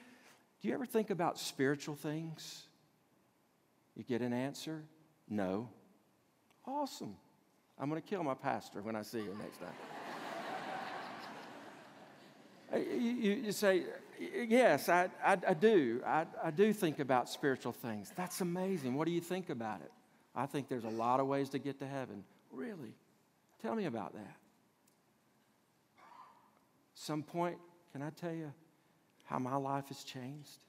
do 0.60 0.68
you 0.68 0.74
ever 0.74 0.84
think 0.84 1.08
about 1.08 1.38
spiritual 1.38 1.94
things? 1.94 2.66
You 3.96 4.04
get 4.04 4.20
an 4.20 4.34
answer? 4.34 4.82
No. 5.30 5.70
Awesome. 6.66 7.16
I'm 7.78 7.88
going 7.88 8.02
to 8.02 8.06
kill 8.06 8.22
my 8.22 8.34
pastor 8.34 8.82
when 8.82 8.94
I 8.94 9.00
see 9.00 9.20
him 9.20 9.38
next 9.38 9.60
time. 9.60 9.72
you, 13.00 13.32
you, 13.44 13.52
say, 13.52 13.84
Yes, 14.20 14.88
I, 14.88 15.08
I, 15.24 15.38
I 15.48 15.54
do. 15.54 16.02
I, 16.06 16.26
I 16.44 16.50
do 16.50 16.72
think 16.72 16.98
about 16.98 17.28
spiritual 17.28 17.72
things. 17.72 18.12
That's 18.14 18.40
amazing. 18.40 18.94
What 18.94 19.06
do 19.06 19.12
you 19.12 19.20
think 19.20 19.48
about 19.48 19.80
it? 19.80 19.90
I 20.34 20.46
think 20.46 20.68
there's 20.68 20.84
a 20.84 20.90
lot 20.90 21.20
of 21.20 21.26
ways 21.26 21.48
to 21.50 21.58
get 21.58 21.78
to 21.80 21.86
heaven. 21.86 22.22
Really? 22.52 22.94
Tell 23.62 23.74
me 23.74 23.86
about 23.86 24.12
that. 24.14 24.36
Some 26.94 27.22
point, 27.22 27.56
can 27.92 28.02
I 28.02 28.10
tell 28.10 28.32
you? 28.32 28.52
how 29.30 29.38
my 29.38 29.54
life 29.54 29.86
has 29.88 30.02
changed? 30.02 30.64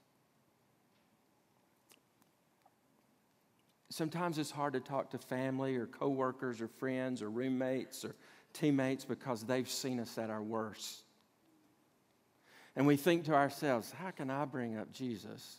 Sometimes 3.90 4.38
it's 4.38 4.52
hard 4.52 4.74
to 4.74 4.80
talk 4.80 5.10
to 5.10 5.18
family 5.18 5.76
or 5.76 5.88
coworkers 5.88 6.62
or 6.62 6.68
friends 6.68 7.24
or 7.24 7.32
roommates 7.32 8.06
or 8.06 8.16
teammates 8.54 9.04
because 9.04 9.44
they've 9.44 9.68
seen 9.68 10.00
us 10.00 10.18
at 10.20 10.30
our 10.30 10.44
worst. 10.44 11.02
And 12.76 12.88
we 12.88 12.96
think 12.96 13.26
to 13.26 13.34
ourselves, 13.34 13.92
how 13.92 14.12
can 14.12 14.30
I 14.30 14.46
bring 14.46 14.78
up 14.78 14.92
Jesus 14.94 15.58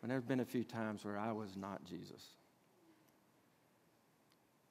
when 0.00 0.08
there 0.08 0.18
have 0.18 0.26
been 0.26 0.40
a 0.40 0.44
few 0.44 0.64
times 0.64 1.04
where 1.04 1.18
I 1.18 1.32
was 1.32 1.56
not 1.56 1.84
Jesus? 1.84 2.22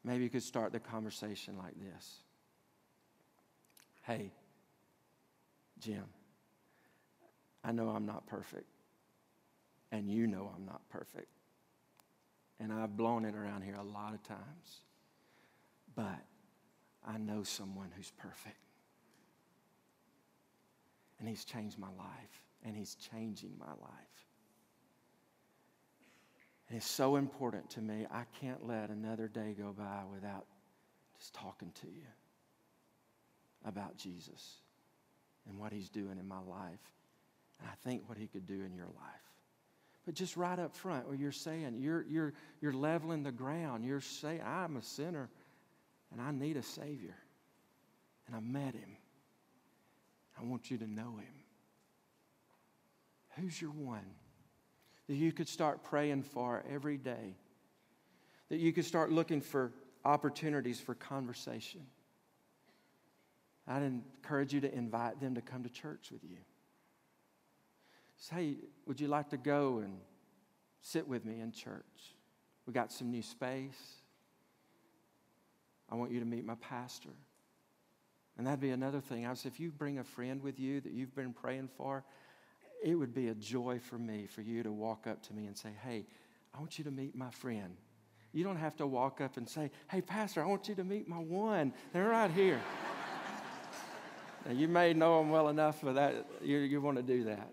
Maybe 0.04 0.24
you 0.24 0.30
could 0.30 0.44
start 0.44 0.72
the 0.72 0.80
conversation 0.80 1.58
like 1.58 1.74
this 1.80 2.18
Hey, 4.04 4.32
Jim. 5.80 6.06
I 7.63 7.72
know 7.72 7.90
I'm 7.90 8.06
not 8.06 8.26
perfect. 8.26 8.65
And 9.92 10.10
you 10.10 10.26
know 10.26 10.52
I'm 10.56 10.65
not 10.65 10.82
perfect. 10.90 11.28
And 12.60 12.72
I've 12.72 12.96
blown 12.96 13.26
it 13.26 13.36
around 13.36 13.63
here 13.63 13.76
a 13.76 13.84
lot 13.84 14.13
of 14.13 14.24
times. 14.24 14.82
But 15.96 16.19
I 17.06 17.17
know 17.17 17.44
someone 17.44 17.90
who's 17.96 18.12
perfect. 18.17 18.58
And 21.22 21.30
he's 21.30 21.46
changed 21.46 21.80
my 21.80 21.88
life. 21.98 22.44
And 22.65 22.76
he's 22.76 22.96
changing 22.96 23.52
my 23.58 23.69
life. 23.69 24.28
And 26.67 26.78
it's 26.78 26.90
so 26.90 27.15
important 27.15 27.69
to 27.72 27.82
me. 27.82 28.08
I 28.12 28.24
can't 28.40 28.67
let 28.67 28.90
another 28.90 29.28
day 29.28 29.56
go 29.58 29.74
by 29.78 30.02
without 30.12 30.46
just 31.19 31.34
talking 31.34 31.72
to 31.82 31.88
you 31.88 32.08
about 33.65 33.98
Jesus 33.98 34.56
and 35.48 35.60
what 35.60 35.72
he's 35.72 35.90
doing 35.90 36.17
in 36.19 36.28
my 36.28 36.40
life. 36.40 36.80
And 37.60 37.69
I 37.69 37.74
think 37.88 38.08
what 38.08 38.17
he 38.17 38.28
could 38.28 38.48
do 38.48 38.62
in 38.62 38.74
your 38.74 38.88
life. 38.88 39.32
But 40.06 40.15
just 40.15 40.36
right 40.36 40.58
up 40.58 40.76
front, 40.76 41.08
where 41.08 41.15
you're 41.15 41.32
saying, 41.32 41.78
you're, 41.78 42.04
you're, 42.10 42.34
you're 42.60 42.74
leveling 42.74 43.22
the 43.22 43.32
ground. 43.32 43.86
You're 43.86 44.02
saying, 44.02 44.42
I'm 44.44 44.78
a 44.78 44.82
sinner 44.82 45.30
and 46.12 46.19
I 46.19 46.32
need 46.32 46.58
a 46.58 46.63
Savior. 46.63 47.15
And 48.28 48.36
I 48.36 48.40
met 48.40 48.74
him. 48.74 48.98
I 50.42 50.46
want 50.46 50.71
you 50.71 50.77
to 50.77 50.87
know 50.87 51.17
him. 51.17 51.33
Who's 53.37 53.62
your 53.62 53.71
one 53.71 54.06
that 55.08 55.15
you 55.15 55.31
could 55.31 55.48
start 55.48 55.83
praying 55.83 56.23
for 56.23 56.63
every 56.69 56.98
day? 56.98 57.35
That 58.50 58.58
you 58.58 58.73
could 58.73 58.85
start 58.85 59.12
looking 59.12 59.39
for 59.39 59.71
opportunities 60.04 60.79
for 60.79 60.96
conversation? 60.96 61.81
I'd 63.67 63.83
encourage 63.83 64.54
you 64.54 64.62
to 64.62 64.73
invite 64.73 65.19
them 65.19 65.35
to 65.35 65.42
come 65.42 65.63
to 65.63 65.69
church 65.69 66.10
with 66.12 66.23
you. 66.23 66.37
Say, 68.17 68.56
would 68.85 69.00
you 69.00 69.08
like 69.08 69.29
to 69.29 69.37
go 69.37 69.79
and 69.79 69.98
sit 70.81 71.08
with 71.08 71.23
me 71.23 71.39
in 71.39 71.52
church? 71.52 72.15
We 72.65 72.73
got 72.73 72.92
some 72.92 73.12
new 73.12 73.21
space. 73.21 74.02
I 75.89 75.96
want 75.96 76.12
you 76.12 76.19
to 76.19 76.25
meet 76.25 76.46
my 76.46 76.56
pastor. 76.56 77.10
And 78.38 78.48
that'd 78.48 78.60
be 78.60 78.71
another 78.71 79.02
thing. 79.02 79.25
I 79.25 79.29
was, 79.29 79.46
if 79.46 79.60
you 79.60 79.71
bring 79.71 80.00
a 80.00 80.04
friend 80.04 80.42
with 80.42 80.60
you 80.60 80.82
that 80.82 80.92
you've 80.92 81.15
been 81.15 81.34
praying 81.34 81.69
for, 81.77 82.04
it 82.82 82.96
would 82.96 83.13
be 83.13 83.27
a 83.27 83.36
joy 83.36 83.79
for 83.79 83.98
me 83.98 84.25
for 84.25 84.42
you 84.42 84.63
to 84.63 84.71
walk 84.71 85.06
up 85.06 85.21
to 85.23 85.34
me 85.34 85.46
and 85.46 85.58
say, 85.58 85.69
Hey, 85.84 86.06
I 86.54 86.60
want 86.60 86.77
you 86.77 86.84
to 86.86 86.92
meet 86.92 87.15
my 87.15 87.29
friend. 87.29 87.75
You 88.34 88.44
don't 88.44 88.58
have 88.58 88.75
to 88.77 88.88
walk 88.88 89.21
up 89.21 89.38
and 89.38 89.48
say, 89.48 89.71
Hey, 89.90 90.02
Pastor, 90.02 90.42
I 90.42 90.48
want 90.48 90.67
you 90.67 90.75
to 90.75 90.84
meet 90.84 91.08
my 91.08 91.17
one. 91.17 91.73
They're 91.94 92.10
right 92.10 92.32
here. 92.32 92.60
now, 94.46 94.54
you 94.54 94.67
may 94.67 94.94
know 94.94 95.19
them 95.19 95.29
well 95.29 95.50
enough 95.50 95.79
for 95.79 95.94
that. 95.94 96.25
You, 96.42 96.58
you 96.60 96.82
want 96.82 96.98
to 96.98 97.04
do 97.04 97.25
that. 97.25 97.52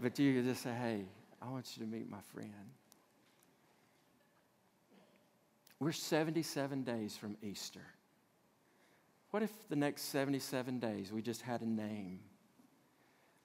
But 0.00 0.18
you 0.18 0.34
can 0.34 0.44
just 0.44 0.62
say, 0.62 0.72
Hey, 0.72 1.04
I 1.40 1.50
want 1.50 1.76
you 1.76 1.84
to 1.84 1.90
meet 1.90 2.08
my 2.08 2.20
friend. 2.32 2.52
We're 5.78 5.92
77 5.92 6.84
days 6.84 7.16
from 7.16 7.36
Easter. 7.42 7.84
What 9.32 9.42
if 9.42 9.50
the 9.70 9.76
next 9.76 10.02
77 10.10 10.78
days 10.78 11.10
we 11.10 11.22
just 11.22 11.40
had 11.40 11.62
a 11.62 11.68
name? 11.68 12.20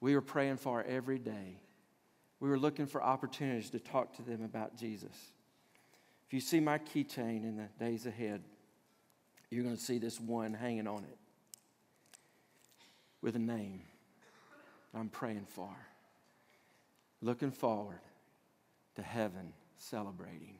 We 0.00 0.14
were 0.14 0.20
praying 0.20 0.58
for 0.58 0.84
every 0.84 1.18
day. 1.18 1.62
We 2.40 2.50
were 2.50 2.58
looking 2.58 2.86
for 2.86 3.02
opportunities 3.02 3.70
to 3.70 3.80
talk 3.80 4.14
to 4.16 4.22
them 4.22 4.44
about 4.44 4.76
Jesus. 4.76 5.16
If 6.26 6.34
you 6.34 6.40
see 6.40 6.60
my 6.60 6.78
keychain 6.78 7.42
in 7.42 7.56
the 7.56 7.84
days 7.84 8.04
ahead, 8.04 8.42
you're 9.50 9.64
going 9.64 9.76
to 9.76 9.82
see 9.82 9.98
this 9.98 10.20
one 10.20 10.52
hanging 10.52 10.86
on 10.86 11.04
it 11.04 11.18
with 13.22 13.34
a 13.34 13.40
name 13.40 13.80
I'm 14.94 15.08
praying 15.08 15.46
for. 15.48 15.74
Looking 17.22 17.50
forward 17.50 18.00
to 18.96 19.02
heaven 19.02 19.54
celebrating 19.78 20.58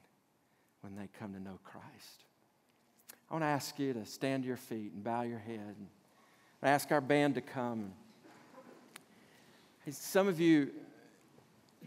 when 0.80 0.96
they 0.96 1.10
come 1.18 1.34
to 1.34 1.40
know 1.40 1.58
Christ. 1.64 2.24
I 3.30 3.34
want 3.34 3.42
to 3.42 3.48
ask 3.48 3.78
you 3.78 3.92
to 3.92 4.06
stand 4.06 4.44
to 4.44 4.46
your 4.46 4.56
feet 4.56 4.92
and 4.94 5.04
bow 5.04 5.22
your 5.22 5.38
head. 5.38 5.74
And 5.78 5.86
ask 6.62 6.90
our 6.90 7.00
band 7.00 7.34
to 7.34 7.40
come. 7.40 7.92
Some 9.90 10.28
of 10.28 10.40
you 10.40 10.70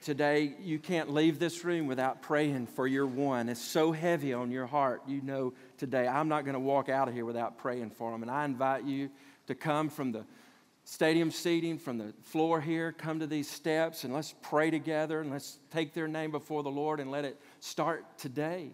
today, 0.01 0.53
you 0.61 0.79
can't 0.79 1.11
leave 1.13 1.39
this 1.39 1.63
room 1.63 1.87
without 1.87 2.21
praying 2.21 2.67
for 2.67 2.87
your 2.87 3.07
one. 3.07 3.49
It's 3.49 3.61
so 3.61 3.91
heavy 3.91 4.33
on 4.33 4.51
your 4.51 4.67
heart. 4.67 5.01
You 5.07 5.21
know 5.21 5.53
today, 5.77 6.07
I'm 6.07 6.27
not 6.27 6.45
going 6.45 6.53
to 6.53 6.59
walk 6.59 6.89
out 6.89 7.07
of 7.07 7.13
here 7.13 7.25
without 7.25 7.57
praying 7.57 7.91
for 7.91 8.11
them. 8.11 8.21
And 8.21 8.31
I 8.31 8.45
invite 8.45 8.85
you 8.85 9.09
to 9.47 9.55
come 9.55 9.89
from 9.89 10.11
the 10.11 10.25
stadium 10.83 11.31
seating, 11.31 11.77
from 11.77 11.97
the 11.97 12.13
floor 12.21 12.61
here, 12.61 12.91
come 12.91 13.19
to 13.19 13.27
these 13.27 13.49
steps, 13.49 14.03
and 14.03 14.13
let's 14.13 14.33
pray 14.41 14.71
together 14.71 15.21
and 15.21 15.31
let's 15.31 15.59
take 15.71 15.93
their 15.93 16.07
name 16.07 16.31
before 16.31 16.63
the 16.63 16.71
Lord 16.71 16.99
and 16.99 17.09
let 17.11 17.25
it 17.25 17.39
start 17.59 18.05
today. 18.17 18.71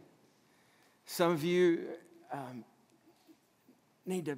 Some 1.06 1.32
of 1.32 1.44
you 1.44 1.86
um, 2.32 2.64
need 4.06 4.26
to 4.26 4.38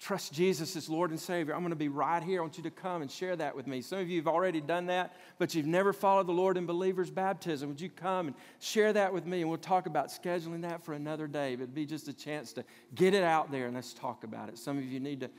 trust 0.00 0.32
Jesus 0.32 0.76
as 0.76 0.88
Lord 0.88 1.10
and 1.10 1.20
Savior, 1.20 1.54
I'm 1.54 1.60
going 1.60 1.70
to 1.70 1.76
be 1.76 1.88
right 1.88 2.22
here. 2.22 2.40
I 2.40 2.42
want 2.42 2.56
you 2.56 2.62
to 2.62 2.70
come 2.70 3.02
and 3.02 3.10
share 3.10 3.36
that 3.36 3.54
with 3.54 3.66
me. 3.66 3.82
Some 3.82 3.98
of 3.98 4.08
you 4.08 4.16
have 4.16 4.26
already 4.26 4.60
done 4.60 4.86
that, 4.86 5.14
but 5.38 5.54
you've 5.54 5.66
never 5.66 5.92
followed 5.92 6.26
the 6.26 6.32
Lord 6.32 6.56
in 6.56 6.64
believers' 6.64 7.10
baptism. 7.10 7.68
Would 7.68 7.80
you 7.80 7.90
come 7.90 8.28
and 8.28 8.36
share 8.60 8.94
that 8.94 9.12
with 9.12 9.26
me? 9.26 9.42
And 9.42 9.50
we'll 9.50 9.58
talk 9.58 9.86
about 9.86 10.08
scheduling 10.08 10.62
that 10.62 10.82
for 10.82 10.94
another 10.94 11.26
day. 11.26 11.54
But 11.54 11.64
it'd 11.64 11.74
be 11.74 11.84
just 11.84 12.08
a 12.08 12.14
chance 12.14 12.54
to 12.54 12.64
get 12.94 13.12
it 13.12 13.22
out 13.22 13.52
there 13.52 13.66
and 13.66 13.74
let's 13.74 13.92
talk 13.92 14.24
about 14.24 14.48
it. 14.48 14.56
Some 14.56 14.78
of 14.78 14.84
you 14.84 15.00
need 15.00 15.20
to 15.20 15.30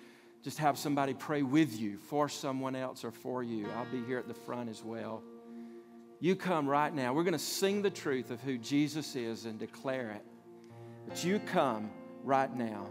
just 0.44 0.60
have 0.60 0.78
somebody 0.78 1.16
pray 1.16 1.42
with 1.42 1.80
you 1.80 1.98
for 1.98 2.30
someone 2.30 2.76
else 2.76 3.04
or 3.04 3.12
for 3.12 3.42
you. 3.42 3.68
I'll 3.76 3.92
be 3.92 4.04
here 4.06 4.20
at 4.20 4.28
the 4.28 4.34
front 4.34 4.70
as 4.70 4.84
well. 4.84 5.24
You 6.20 6.36
come 6.36 6.68
right 6.68 6.94
now. 6.94 7.14
We're 7.14 7.24
going 7.24 7.34
to 7.34 7.40
sing 7.40 7.82
the 7.82 7.90
truth 7.90 8.30
of 8.30 8.42
who 8.42 8.60
Jesus 8.60 9.16
is 9.16 9.46
and 9.46 9.58
declare 9.58 10.12
it. 10.12 10.26
But 11.08 11.24
you 11.24 11.40
come 11.40 11.92
right 12.24 12.54
now 12.56 12.88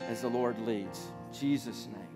as 0.00 0.22
the 0.22 0.28
Lord 0.28 0.58
leads. 0.60 1.12
In 1.28 1.38
Jesus' 1.38 1.88
name. 1.92 2.11